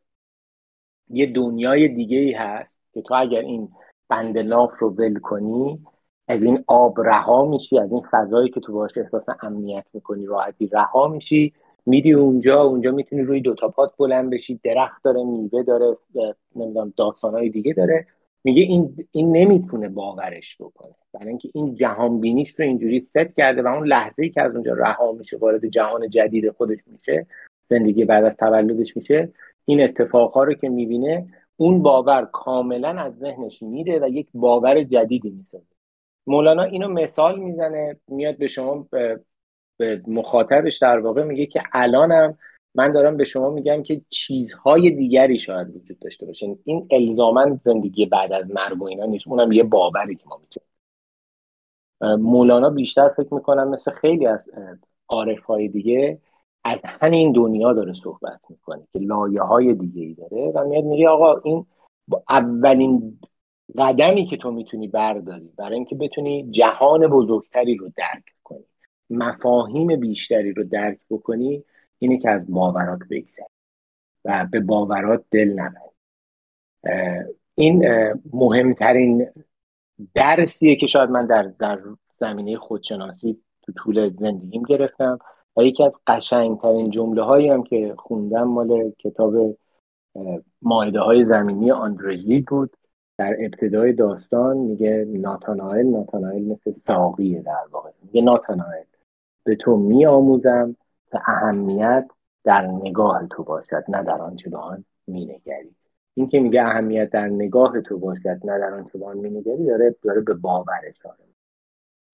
یه 1.10 1.26
دنیای 1.26 1.88
دیگه 1.88 2.18
ای 2.18 2.32
هست 2.32 2.76
که 2.92 3.02
تو 3.02 3.14
اگر 3.14 3.40
این 3.40 3.68
بند 4.08 4.38
لاف 4.38 4.78
رو 4.78 4.90
ول 4.90 5.18
کنی 5.18 5.86
از 6.28 6.42
این 6.42 6.64
آب 6.66 7.00
رها 7.00 7.44
میشی 7.44 7.78
از 7.78 7.92
این 7.92 8.02
فضایی 8.10 8.48
که 8.48 8.60
تو 8.60 8.72
باشه 8.72 9.00
احساس 9.00 9.24
امنیت 9.42 9.84
می‌کنی 9.92 10.26
راحتی 10.26 10.66
رها 10.66 11.08
میشی. 11.08 11.52
میری 11.86 12.12
اونجا 12.12 12.62
اونجا 12.62 12.92
می‌تونی 12.92 13.22
روی 13.22 13.40
دوتا 13.40 13.68
پات 13.68 13.92
بلند 13.98 14.30
بشی 14.30 14.60
درخت 14.64 15.04
داره 15.04 15.24
میوه 15.24 15.62
داره 15.62 15.96
نمی‌دونم 16.56 16.92
داستانهای 16.96 17.48
دیگه 17.48 17.72
داره. 17.72 18.06
میگه 18.44 18.62
این 18.62 19.06
این 19.12 19.36
نمی‌تونه 19.36 19.88
باورش 19.88 20.56
بکنه. 20.60 20.94
برای 21.12 21.28
اینکه 21.28 21.50
این 21.54 21.74
جهان 21.74 22.20
بینیش 22.20 22.54
رو 22.58 22.64
اینجوری 22.64 23.00
ست 23.00 23.36
کرده 23.36 23.62
و 23.62 23.66
اون 23.66 23.86
لحظه 23.86 24.22
ای 24.22 24.30
که 24.30 24.42
از 24.42 24.54
اونجا 24.54 24.74
رها 24.74 25.12
میشه 25.12 25.36
وارد 25.36 25.66
جهان 25.66 26.10
جدید 26.10 26.50
خودش 26.50 26.78
میشه 26.86 27.26
زندگی 27.70 28.04
بعد 28.04 28.24
از 28.24 28.36
تولدش 28.36 28.96
میشه 28.96 29.32
این 29.64 29.82
اتفاقها 29.82 30.44
رو 30.44 30.54
که 30.54 30.68
می‌بینه 30.68 31.26
اون 31.56 31.82
باور 31.82 32.28
کاملا 32.32 32.88
از 32.88 33.18
ذهنش 33.18 33.62
میره 33.62 33.98
و 33.98 34.08
یک 34.08 34.28
باور 34.34 34.82
جدیدی 34.82 35.30
می‌سازه. 35.30 35.73
مولانا 36.26 36.62
اینو 36.62 36.88
مثال 36.88 37.38
می‌زنه 37.38 37.96
میاد 38.08 38.38
به 38.38 38.48
شما 38.48 38.86
به, 38.90 39.20
مخاطبش 40.06 40.78
در 40.78 40.98
واقع 40.98 41.22
میگه 41.22 41.46
که 41.46 41.62
الانم 41.72 42.38
من 42.74 42.92
دارم 42.92 43.16
به 43.16 43.24
شما 43.24 43.50
میگم 43.50 43.82
که 43.82 44.00
چیزهای 44.08 44.90
دیگری 44.90 45.38
شاید 45.38 45.76
وجود 45.76 45.98
داشته 45.98 46.26
باشه. 46.26 46.56
این 46.64 46.88
الزاما 46.90 47.58
زندگی 47.62 48.06
بعد 48.06 48.32
از 48.32 48.50
مرگ 48.50 48.82
و 48.82 48.84
اینا 48.84 49.06
نیست. 49.06 49.28
اونم 49.28 49.52
یه 49.52 49.62
باوری 49.62 50.14
که 50.14 50.24
ما 50.28 50.40
می‌تونیم. 50.40 50.68
مولانا 52.30 52.70
بیشتر 52.70 53.08
فکر 53.08 53.34
می‌کنم 53.34 53.68
مثل 53.68 53.90
خیلی 53.90 54.26
از 54.26 54.50
عارف 55.08 55.44
های 55.44 55.68
دیگه 55.68 56.18
از 56.64 56.82
همین 56.84 57.32
دنیا 57.32 57.72
داره 57.72 57.92
صحبت 57.92 58.40
می‌کنه 58.48 58.86
که 58.92 58.98
لایه 58.98 59.42
های 59.42 59.74
دیگه 59.74 60.02
ای 60.02 60.14
داره 60.14 60.52
و 60.54 60.64
میاد 60.64 60.84
میگه 60.84 61.08
آقا 61.08 61.40
این 61.44 61.66
اولین 62.28 63.18
قدمی 63.78 64.26
که 64.26 64.36
تو 64.36 64.50
می‌تونی 64.50 64.88
برداری 64.88 65.52
برای 65.56 65.74
اینکه 65.74 65.94
بتونی 65.94 66.50
جهان 66.50 67.06
بزرگتری 67.06 67.76
رو 67.76 67.90
درک 67.96 68.24
کنی. 68.44 68.64
مفاهیم 69.10 70.00
بیشتری 70.00 70.52
رو 70.52 70.64
درک 70.64 70.98
بکنی 71.10 71.64
اینه 71.98 72.18
که 72.18 72.30
از 72.30 72.50
باورات 72.50 73.00
بگذری 73.10 73.46
و 74.24 74.46
به 74.50 74.60
باورات 74.60 75.24
دل 75.30 75.48
نبری 75.48 75.94
این 77.54 77.86
مهمترین 78.32 79.26
درسیه 80.14 80.76
که 80.76 80.86
شاید 80.86 81.10
من 81.10 81.26
در, 81.26 81.42
در 81.42 81.80
زمینه 82.10 82.56
خودشناسی 82.56 83.40
تو 83.62 83.72
طول 83.72 84.10
زندگیم 84.10 84.62
گرفتم 84.62 85.18
و 85.56 85.62
یکی 85.62 85.82
از 85.82 85.92
قشنگترین 86.06 86.90
جمله 86.90 87.22
هایی 87.22 87.48
هم 87.48 87.62
که 87.62 87.94
خوندم 87.98 88.42
مال 88.42 88.92
کتاب 88.98 89.34
مایده 90.62 91.00
های 91.00 91.24
زمینی 91.24 91.70
آندرژلی 91.70 92.40
بود. 92.40 92.76
در 93.18 93.36
ابتدای 93.40 93.92
داستان 93.92 94.56
میگه 94.56 95.06
ناتانائل 95.08 95.86
ناتانائل 95.86 96.42
مثل 96.42 96.72
ساقیه 96.86 97.42
در 97.42 97.64
واقع. 97.70 97.90
میگه 98.02 98.22
ناتانائل 98.22 98.84
به 99.44 99.56
تو 99.56 99.76
میآموزم 99.76 100.76
که 101.10 101.18
اهمیت 101.26 102.06
در 102.44 102.66
نگاه 102.66 103.26
تو 103.30 103.42
باشد 103.44 103.84
نه 103.88 104.02
در 104.02 104.22
آنچه 104.22 104.50
به 104.50 104.56
آن 104.56 104.84
مینگری. 105.06 105.74
این 106.14 106.28
که 106.28 106.40
میگه 106.40 106.62
اهمیت 106.62 107.10
در 107.10 107.28
نگاه 107.28 107.80
تو 107.80 107.98
باشد 107.98 108.40
نه 108.44 108.58
در 108.58 108.74
آنچه 108.74 108.98
به 108.98 109.06
آن 109.06 109.16
مینگری 109.18 109.66
داره 109.66 109.96
داره 110.02 110.20
به 110.20 110.34
باور 110.34 110.80
اشاره 110.88 111.24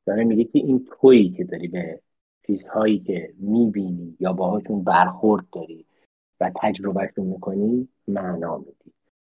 داره 0.07 0.25
میگه 0.25 0.45
که 0.45 0.59
این 0.59 0.89
تویی 1.01 1.31
که 1.31 1.45
داری 1.45 1.69
به 1.69 2.01
چیزهایی 2.47 2.99
که 2.99 3.35
می‌بینی 3.39 4.17
یا 4.21 4.33
باهاشون 4.33 4.85
برخورد 4.85 5.45
داری 5.53 5.87
و 6.41 6.51
تجربهشون 6.63 7.27
می‌کنی 7.27 7.89
معنا 8.09 8.59
میدی 8.59 8.80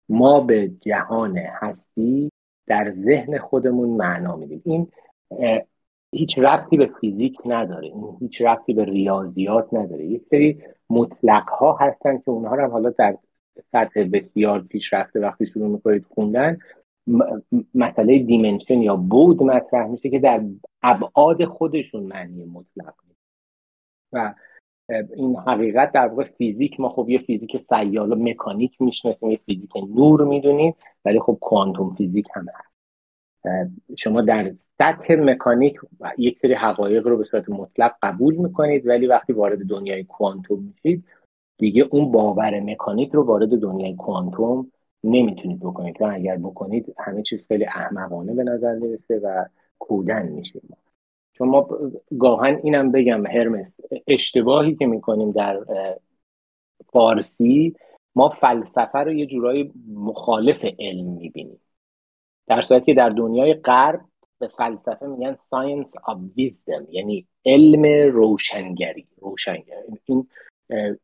ما 0.09 0.41
به 0.41 0.69
جهان 0.81 1.39
هستی 1.39 2.31
در 2.67 2.93
ذهن 2.93 3.39
خودمون 3.39 3.89
معنا 3.89 4.37
میدیم. 4.37 4.63
این 4.65 4.89
هیچ 6.13 6.39
ربطی 6.39 6.77
به 6.77 6.91
فیزیک 7.01 7.37
نداره. 7.45 7.87
این 7.87 8.17
هیچ 8.21 8.43
ربطی 8.43 8.75
به 8.75 8.85
ریاضیات 8.85 9.75
نداره. 9.75 10.05
یک 10.07 10.23
سری 10.31 10.63
مطلق 10.91 11.49
ها 11.49 11.77
هستن 11.81 12.19
که 12.19 12.31
اونها 12.31 12.55
رو 12.55 12.71
حالا 12.71 12.91
در 12.91 13.19
سطح 13.73 14.05
بسیار 14.13 14.61
پیشرفته 14.63 15.21
وقتی 15.21 15.47
شروع 15.47 15.69
می‌کنید 15.69 16.05
خوندن 16.15 16.59
مسئله 17.75 18.19
دیمنشن 18.19 18.83
یا 18.83 18.97
بود 18.97 19.43
مطرح 19.43 19.87
میشه 19.87 20.11
که 20.11 20.19
در 20.19 20.45
ابعاد 20.83 21.45
خودشون 21.45 22.03
معنی 22.03 22.45
مطلق 22.45 22.95
و 24.13 24.35
این 24.89 25.37
حقیقت 25.37 25.93
در 25.93 26.07
واقع 26.07 26.25
فیزیک 26.25 26.81
ما 26.81 26.89
خب 26.89 27.09
یه 27.09 27.19
فیزیک 27.19 27.59
سیال 27.59 28.13
و 28.13 28.15
مکانیک 28.15 28.83
می‌شناسیم 28.83 29.31
یه 29.31 29.41
فیزیک 29.47 29.71
نور 29.77 30.25
می‌دونیم 30.25 30.75
ولی 31.05 31.21
خب 31.21 31.39
کوانتوم 31.41 31.95
فیزیک 31.95 32.27
هم 32.35 32.47
هست 32.55 32.77
شما 33.99 34.21
در 34.21 34.53
سطح 34.79 35.15
مکانیک 35.15 35.77
یک 36.19 36.41
سری 36.41 36.55
حقایق 36.55 37.07
رو 37.07 37.17
به 37.17 37.25
صورت 37.25 37.49
مطلق 37.49 37.93
قبول 38.03 38.35
می‌کنید 38.35 38.87
ولی 38.87 39.07
وقتی 39.07 39.33
وارد 39.33 39.59
دنیای 39.67 40.05
کوانتوم 40.05 40.63
میشید 40.63 41.05
دیگه 41.59 41.87
اون 41.91 42.13
باور 42.13 42.61
مکانیک 42.61 43.13
رو 43.13 43.23
وارد 43.23 43.59
دنیای 43.59 43.95
کوانتوم 43.95 44.73
نمی‌تونید 45.05 45.61
بکنید. 45.61 46.03
و 46.03 46.05
اگر 46.13 46.37
بکنید 46.37 46.95
همه 46.99 47.23
چیز 47.23 47.47
خیلی 47.49 47.65
احمقانه 47.65 48.35
به 48.35 48.45
نظر 48.45 48.75
می‌رسه 48.75 49.19
و 49.19 49.45
کودن 49.79 50.29
میشیم 50.29 50.77
چون 51.39 51.49
ما 51.49 51.69
گاهن 52.19 52.61
اینم 52.65 52.93
بگم 52.93 53.27
هرمس 53.27 53.77
اشتباهی 54.07 54.75
که 54.75 54.87
می‌کنیم 54.87 55.31
در 55.31 55.65
فارسی 56.93 57.75
ما 58.15 58.29
فلسفه 58.29 58.99
رو 58.99 59.13
یه 59.13 59.27
جورایی 59.27 59.73
مخالف 59.95 60.65
علم 60.79 61.07
می‌بینیم. 61.07 61.61
در 62.47 62.63
صورتی 62.63 62.87
که 62.87 62.95
در 62.95 63.09
دنیای 63.09 63.55
غرب 63.55 64.01
به 64.39 64.49
فلسفه 64.49 65.07
میگن 65.07 65.35
science 65.35 65.91
of 65.91 66.19
wisdom 66.39 66.85
یعنی 66.91 67.27
علم 67.45 68.13
روشنگری 68.13 69.07
روشنگری. 69.21 69.87
این 70.05 70.29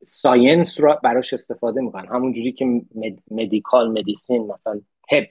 science 0.06 0.80
رو 0.80 0.96
براش 1.02 1.32
استفاده 1.32 1.80
می‌کنن. 1.80 2.06
همون 2.06 2.32
جوری 2.32 2.52
که 2.52 2.82
medical 3.30 3.90
medicine 3.90 4.46
مثلا 4.46 4.80
طب 5.10 5.26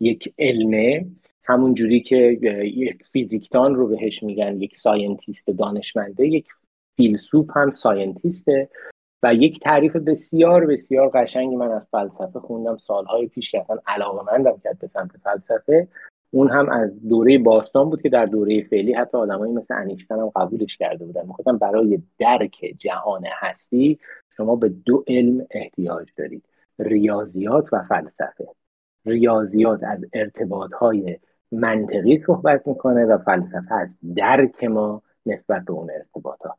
یک 0.00 0.34
علمه. 0.38 1.06
همون 1.48 1.74
جوری 1.74 2.00
که 2.00 2.16
یک 2.64 3.02
فیزیکدان 3.12 3.74
رو 3.74 3.86
بهش 3.86 4.22
میگن 4.22 4.60
یک 4.60 4.76
scientist 4.76 5.50
دانشمنده 5.50 6.26
یک 6.26 6.46
فیلسوف 6.96 7.46
هم 7.56 7.70
scientist 7.70 8.58
ه 8.58 8.68
و 9.22 9.34
یک 9.34 9.60
تعریف 9.60 9.96
بسیار 9.96 10.66
بسیار 10.66 11.10
قشنگی 11.14 11.56
من 11.56 11.70
از 11.70 11.88
فلسفه 11.90 12.40
خوندم 12.40 12.76
سالهای 12.76 13.26
پیش 13.26 13.50
که 13.50 13.60
اصلا 13.60 13.78
علاقه 13.86 14.32
مندم 14.32 14.60
کرد 14.64 14.78
به 14.78 14.86
سمت 14.86 15.10
فلسفه. 15.24 15.88
اون 16.30 16.50
هم 16.50 16.68
از 16.68 17.08
دوره 17.08 17.38
باستان 17.38 17.90
بود 17.90 18.02
که 18.02 18.08
در 18.08 18.26
دوره 18.26 18.62
فعلی 18.62 18.92
حتی 18.92 19.18
آدمایی 19.18 19.52
مثل 19.52 19.74
انیشتن 19.74 20.18
هم 20.18 20.28
قبولش 20.36 20.76
کرده 20.76 21.04
بودن. 21.04 21.26
می‌خواستم 21.26 21.58
برای 21.58 22.02
درک 22.18 22.74
جهان 22.78 23.24
هستی 23.32 23.98
شما 24.36 24.56
به 24.56 24.68
دو 24.68 25.04
علم 25.08 25.46
احتیاج 25.50 26.08
دارید 26.16 26.44
ریاضیات 26.78 27.72
و 27.72 27.82
فلسفه. 27.82 28.48
ریاضیات 29.06 29.80
از 29.82 30.04
ارتباط 30.12 30.72
های 30.72 31.18
منطقی 31.52 32.22
صحبت 32.26 32.66
می‌کنه 32.66 33.04
و 33.04 33.18
فلسفه 33.18 33.74
از 33.74 33.96
درک 34.16 34.64
ما 34.64 35.02
نسبت 35.26 35.64
به 35.64 35.72
اون 35.72 35.90
ارتباطات 35.90 36.56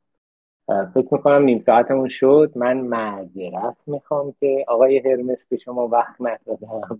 فکر 0.93 1.07
می‌کنم 1.11 1.43
نیم 1.43 1.63
ساعتمون 1.65 2.09
شد. 2.09 2.51
من 2.55 2.77
معذرت 2.77 3.75
می‌خوام 3.87 4.33
که 4.39 4.65
آقای 4.67 4.97
هرمس 4.97 5.45
به 5.49 5.57
شما 5.57 5.87
وقت 5.87 6.15
ندادم. 6.19 6.99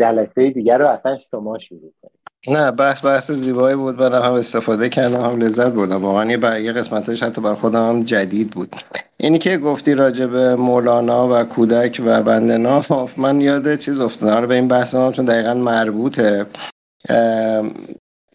جلسه 0.00 0.50
دیگر 0.50 0.78
رو 0.78 0.86
اصلا 0.86 1.18
شما 1.30 1.58
شروع 1.58 1.92
کنید. 2.02 2.20
نه 2.48 2.70
بحث 2.70 3.04
بحث 3.04 3.30
زیبایی 3.30 3.76
بود. 3.76 3.96
برای 3.96 4.22
هم 4.22 4.32
استفاده 4.32 4.88
کردم 4.88 5.20
هم 5.20 5.36
لذت 5.36 5.72
بردم. 5.72 6.02
واقعا 6.02 6.24
یه, 6.24 6.62
یه 6.62 6.72
قسمتش 6.72 7.22
حتی 7.22 7.40
بر 7.40 7.54
خودم 7.54 7.88
هم 7.88 8.02
جدید 8.02 8.50
بود. 8.50 8.68
اینی 9.16 9.38
که 9.38 9.58
گفتی 9.58 9.94
راجع 9.94 10.26
به 10.26 10.56
مولانا 10.56 11.28
و 11.28 11.44
کودک 11.44 12.02
و 12.04 12.22
بنده 12.22 12.58
ناف 12.58 13.18
من 13.18 13.40
یاد 13.40 13.76
چیز 13.76 14.00
افتادم. 14.00 14.36
آره 14.36 14.46
به 14.46 14.54
این 14.54 14.68
بحث 14.68 14.94
ما 14.94 15.12
چون 15.12 15.24
دقیقا 15.24 15.54
مربوطه. 15.54 16.46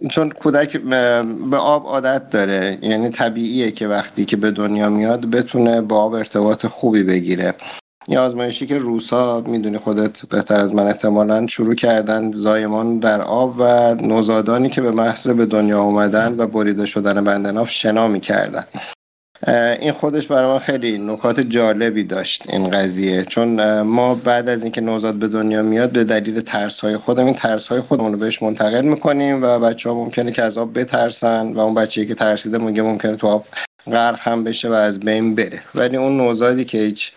چون 0.09 0.29
کودک 0.29 0.77
به 1.51 1.57
آب 1.57 1.85
عادت 1.85 2.29
داره. 2.29 2.79
یعنی 2.81 3.09
طبیعیه 3.09 3.71
که 3.71 3.87
وقتی 3.87 4.25
که 4.25 4.37
به 4.37 4.51
دنیا 4.51 4.89
میاد 4.89 5.25
بتونه 5.25 5.81
با 5.81 5.97
آب 5.97 6.13
ارتباط 6.13 6.65
خوبی 6.65 7.03
بگیره. 7.03 7.53
یه 8.07 8.19
آزمایشی 8.19 8.65
که 8.65 8.77
روسا 8.77 9.41
می‌دونی 9.41 9.77
خودت 9.77 10.25
بهتر 10.25 10.59
از 10.59 10.75
من 10.75 10.87
احتمالا 10.87 11.47
شروع 11.47 11.75
کردن 11.75 12.31
زایمان 12.31 12.99
در 12.99 13.21
آب 13.21 13.55
و 13.59 13.95
نوزادانی 13.95 14.69
که 14.69 14.81
به 14.81 14.91
محض 14.91 15.27
به 15.27 15.45
دنیا 15.45 15.81
اومدن 15.81 16.35
و 16.37 16.47
بریده 16.47 16.85
شدن 16.85 17.23
بندناف 17.23 17.69
شنا 17.69 18.07
می‌کردن. 18.07 18.65
این 19.79 19.91
خودش 19.91 20.27
برای 20.27 20.51
من 20.51 20.59
خیلی 20.59 20.97
نکات 20.97 21.39
جالبی 21.39 22.03
داشت 22.03 22.49
این 22.49 22.69
قضیه. 22.69 23.23
چون 23.23 23.81
ما 23.81 24.15
بعد 24.15 24.49
از 24.49 24.63
اینکه 24.63 24.81
نوزاد 24.81 25.15
به 25.15 25.27
دنیا 25.27 25.61
میاد 25.61 25.91
به 25.91 26.03
دلیل 26.03 26.41
ترس 26.41 26.79
های 26.79 26.97
خودم 26.97 27.25
این 27.25 27.33
ترس 27.33 27.67
های 27.67 27.79
خودمون 27.79 28.13
رو 28.13 28.19
بهش 28.19 28.43
منتقل 28.43 28.85
می‌کنیم 28.85 29.43
و 29.43 29.59
بچه 29.59 29.89
ها 29.89 29.95
ممکنه 29.95 30.31
که 30.31 30.41
از 30.41 30.57
آب 30.57 30.79
بترسن 30.79 31.53
و 31.53 31.59
اون 31.59 31.73
بچه 31.73 32.05
که 32.05 32.15
ترسیده 32.15 32.57
میگه 32.57 32.81
ممکنه 32.81 33.15
تو 33.15 33.27
آب 33.27 33.45
غرق 33.85 34.19
هم 34.19 34.43
بشه 34.43 34.69
و 34.69 34.73
از 34.73 34.99
بین 34.99 35.35
بره. 35.35 35.61
ولی 35.75 35.97
اون 35.97 36.17
نوزادی 36.17 36.65
که 36.65 36.77
هیچ 36.77 37.13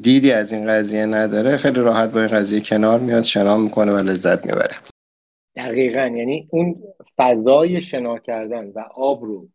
دیدی 0.00 0.32
از 0.32 0.52
این 0.52 0.66
قضیه 0.66 1.06
نداره 1.06 1.56
خیلی 1.56 1.80
راحت 1.80 2.10
با 2.10 2.20
این 2.20 2.28
قضیه 2.28 2.60
کنار 2.60 3.00
میاد 3.00 3.22
شنا 3.22 3.56
می‌کنه 3.56 3.92
و 3.92 3.96
لذت 3.96 4.46
می‌بره. 4.46 4.74
دقیقا. 5.56 6.00
یعنی 6.00 6.48
اون 6.50 6.76
فضای 7.16 7.80
شنا 7.80 8.18
کردن 8.18 8.72
و 8.74 8.84
آب 8.96 9.24
رو 9.24 9.48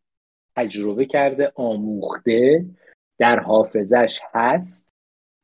تجربه 0.56 1.06
کرده 1.06 1.52
آموخته 1.56 2.66
در 3.20 3.40
حافظش 3.40 4.20
هست 4.34 4.90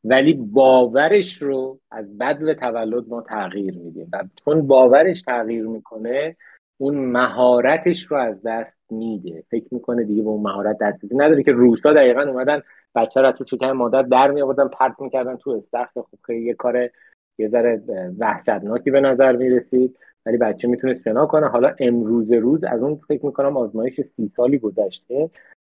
ولی 0.03 0.33
باورش 0.33 1.41
رو 1.41 1.79
از 1.91 2.17
بدو 2.17 2.53
تولد 2.53 3.07
ما 3.07 3.21
تغییر 3.21 3.77
میدیم. 3.77 4.09
و 4.13 4.23
چون 4.45 4.67
باورش 4.67 5.21
تغییر 5.21 5.67
می‌کنه 5.67 6.35
اون 6.77 6.95
مهارتش 6.97 8.03
رو 8.03 8.17
از 8.17 8.41
دست 8.45 8.91
میده. 8.91 9.43
فکر 9.51 9.67
می‌کنه 9.71 10.03
دیگه 10.03 10.23
به 10.23 10.29
اون 10.29 10.41
مهارت 10.41 10.77
دسترسی 10.81 11.15
نداره 11.15 11.43
که 11.43 11.51
روسا 11.51 11.93
دقیقا 11.93 12.21
اومدن 12.21 12.61
بچه 12.95 13.21
رو 13.21 13.31
تو 13.31 13.43
چکن 13.43 13.71
مادر 13.71 14.01
در 14.01 14.31
می 14.31 14.41
آوردن 14.41 14.67
پرت 14.67 14.95
می‌کردن 14.99 15.35
تو 15.35 15.49
استخر. 15.51 16.01
خب 16.01 16.29
یه 16.29 16.53
کار 16.53 16.89
یه 17.37 17.47
ذره 17.47 17.81
وحشتناکی 18.19 18.91
به 18.91 19.01
نظر 19.01 19.35
می‌رسید. 19.35 19.97
ولی 20.29 20.37
بچه 20.37 20.67
می‌تونه 20.67 20.95
سنا 20.95 21.25
کنه. 21.25 21.47
حالا 21.47 21.75
امروز 21.79 22.31
روز 22.31 22.63
از 22.63 22.81
اون 22.81 22.95
فکر 22.95 23.25
می‌کنم 23.25 23.57
آزمایش 23.57 24.01
سی 24.01 24.31
سالی 24.35 24.57
گذشته. 24.57 25.29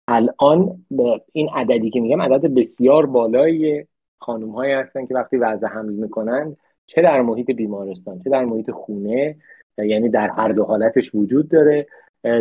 الان 0.08 0.84
به 0.90 1.22
این 1.32 1.48
عددی 1.54 1.90
که 1.90 2.00
میگم 2.00 2.22
عدد 2.22 2.54
بسیار 2.54 3.06
بالایی 3.06 3.86
خانم 4.20 4.50
هایی 4.50 4.72
هستن 4.72 5.06
که 5.06 5.14
وقتی 5.14 5.36
وضع 5.36 5.66
حمل 5.66 5.92
می‌کنن 5.92 6.56
چه 6.86 7.02
در 7.02 7.22
محیط 7.22 7.50
بیمارستان 7.50 8.22
چه 8.22 8.30
در 8.30 8.44
محیط 8.44 8.70
خونه 8.70 9.36
یعنی 9.78 10.08
در 10.08 10.28
هر 10.28 10.48
دو 10.48 10.64
حالتش 10.64 11.14
وجود 11.14 11.48
داره. 11.48 11.86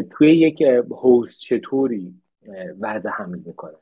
توی 0.10 0.32
یک 0.32 0.62
هوست 0.92 1.42
چطوری 1.42 2.14
وضع 2.80 3.10
حمل 3.10 3.40
می‌کنن 3.46 3.80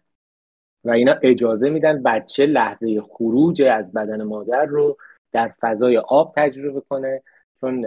و 0.84 0.92
اینا 0.92 1.16
اجازه 1.22 1.70
میدن 1.70 2.04
بچه 2.04 2.46
لحظه 2.46 3.02
خروج 3.02 3.62
از 3.62 3.92
بدن 3.92 4.24
مادر 4.24 4.66
رو 4.66 4.98
در 5.32 5.54
فضای 5.60 5.98
آب 5.98 6.34
تجربه 6.36 6.82
کنه. 6.90 7.22
چون 7.62 7.86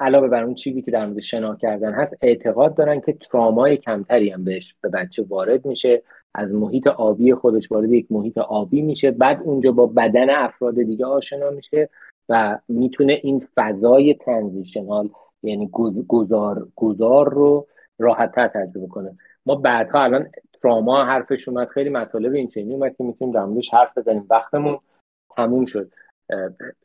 علاوه 0.00 0.28
بر 0.28 0.44
اون 0.44 0.54
چیزی 0.54 0.82
که 0.82 0.90
در 0.90 1.06
مورد 1.06 1.20
شنا 1.20 1.56
کردن 1.56 1.92
هست 1.92 2.16
اعتقاد 2.22 2.74
دارن 2.74 3.00
که 3.00 3.12
ترامای 3.12 3.76
کمتری 3.76 4.30
هم 4.30 4.44
بهش 4.44 4.74
به 4.80 4.88
بچه 4.88 5.22
وارد 5.28 5.66
میشه. 5.66 6.02
از 6.34 6.52
محیط 6.52 6.86
آبی 6.86 7.34
خودش 7.34 7.72
وارد 7.72 7.92
یک 7.92 8.06
محیط 8.10 8.38
آبی 8.38 8.82
میشه. 8.82 9.10
بعد 9.10 9.42
اونجا 9.42 9.72
با 9.72 9.86
بدن 9.86 10.30
افراد 10.30 10.74
دیگه 10.74 11.06
آشنا 11.06 11.50
میشه 11.50 11.88
و 12.28 12.58
می‌تونه 12.68 13.20
این 13.22 13.46
فضای 13.56 14.14
تنزیشنال 14.14 15.10
یعنی 15.42 15.68
گذار 16.08 16.68
گذار 16.76 17.34
رو 17.34 17.66
راحت 17.98 18.34
تر 18.34 18.48
تجربه 18.48 18.86
کنه. 18.86 19.16
ما 19.46 19.54
بعدها 19.54 20.02
الان 20.02 20.28
تراما 20.62 21.04
حرفش 21.04 21.48
اومد. 21.48 21.68
خیلی 21.68 21.90
مطالب 21.90 22.34
این 22.34 22.48
چنینی 22.48 22.74
اومد 22.74 22.96
که 22.96 23.04
می‌تونیم 23.04 23.34
در 23.34 23.44
موردش 23.44 23.74
حرف 23.74 23.98
بزنیم. 23.98 24.26
وقتمون 24.30 24.78
تموم 25.36 25.66
شد. 25.66 25.90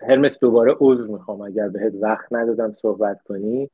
هرمس 0.01 0.39
دوباره 0.39 0.75
عذر 0.79 1.07
می‌خوام. 1.07 1.41
اگر 1.41 1.67
بهت 1.67 1.93
وقت 2.01 2.33
ندادم 2.33 2.75
صحبت 2.81 3.21
کنی. 3.21 3.69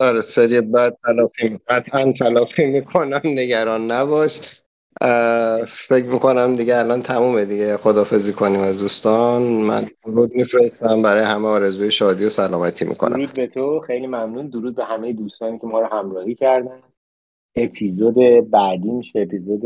آره 0.00 0.20
سری 0.20 0.60
بعد 0.60 0.98
تلافی 1.04 1.60
قطعا 1.68 2.12
تلافی 2.12 2.66
می‌کنم 2.66 3.20
نگران 3.24 3.90
نباش. 3.90 4.62
فکر 5.68 6.06
می‌کنم 6.06 6.54
دیگه 6.54 6.76
الان 6.76 7.02
تمومه 7.02 7.44
دیگه. 7.44 7.76
خدافزی 7.76 8.32
کنیم 8.32 8.60
از 8.60 8.78
دوستان. 8.78 9.42
من 9.42 9.86
درود 10.04 10.30
میفرستم. 10.34 11.02
برای 11.02 11.22
همه 11.22 11.48
آرزوی 11.48 11.90
شادی 11.90 12.24
و 12.24 12.28
سلامتی 12.28 12.84
می‌کنم. 12.84 13.16
درود 13.16 13.34
به 13.34 13.46
تو. 13.46 13.80
خیلی 13.80 14.06
ممنون. 14.06 14.48
درود 14.48 14.76
به 14.76 14.84
همه 14.84 15.12
دوستانی 15.12 15.58
که 15.58 15.66
ما 15.66 15.80
رو 15.80 15.86
همراهی 15.86 16.34
کردن. 16.34 16.82
اپیزود 17.56 18.14
بعدی 18.50 18.90
میشه. 18.90 19.20
اپیزود 19.20 19.62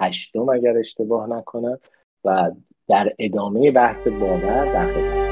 هشتم 0.00 0.48
اگر 0.48 0.78
اشتباه 0.78 1.30
نکنم. 1.30 1.78
و 2.24 2.50
در 2.88 3.12
ادامه 3.18 3.70
بحث 3.70 4.06
باور 4.06 4.64
در 4.74 5.25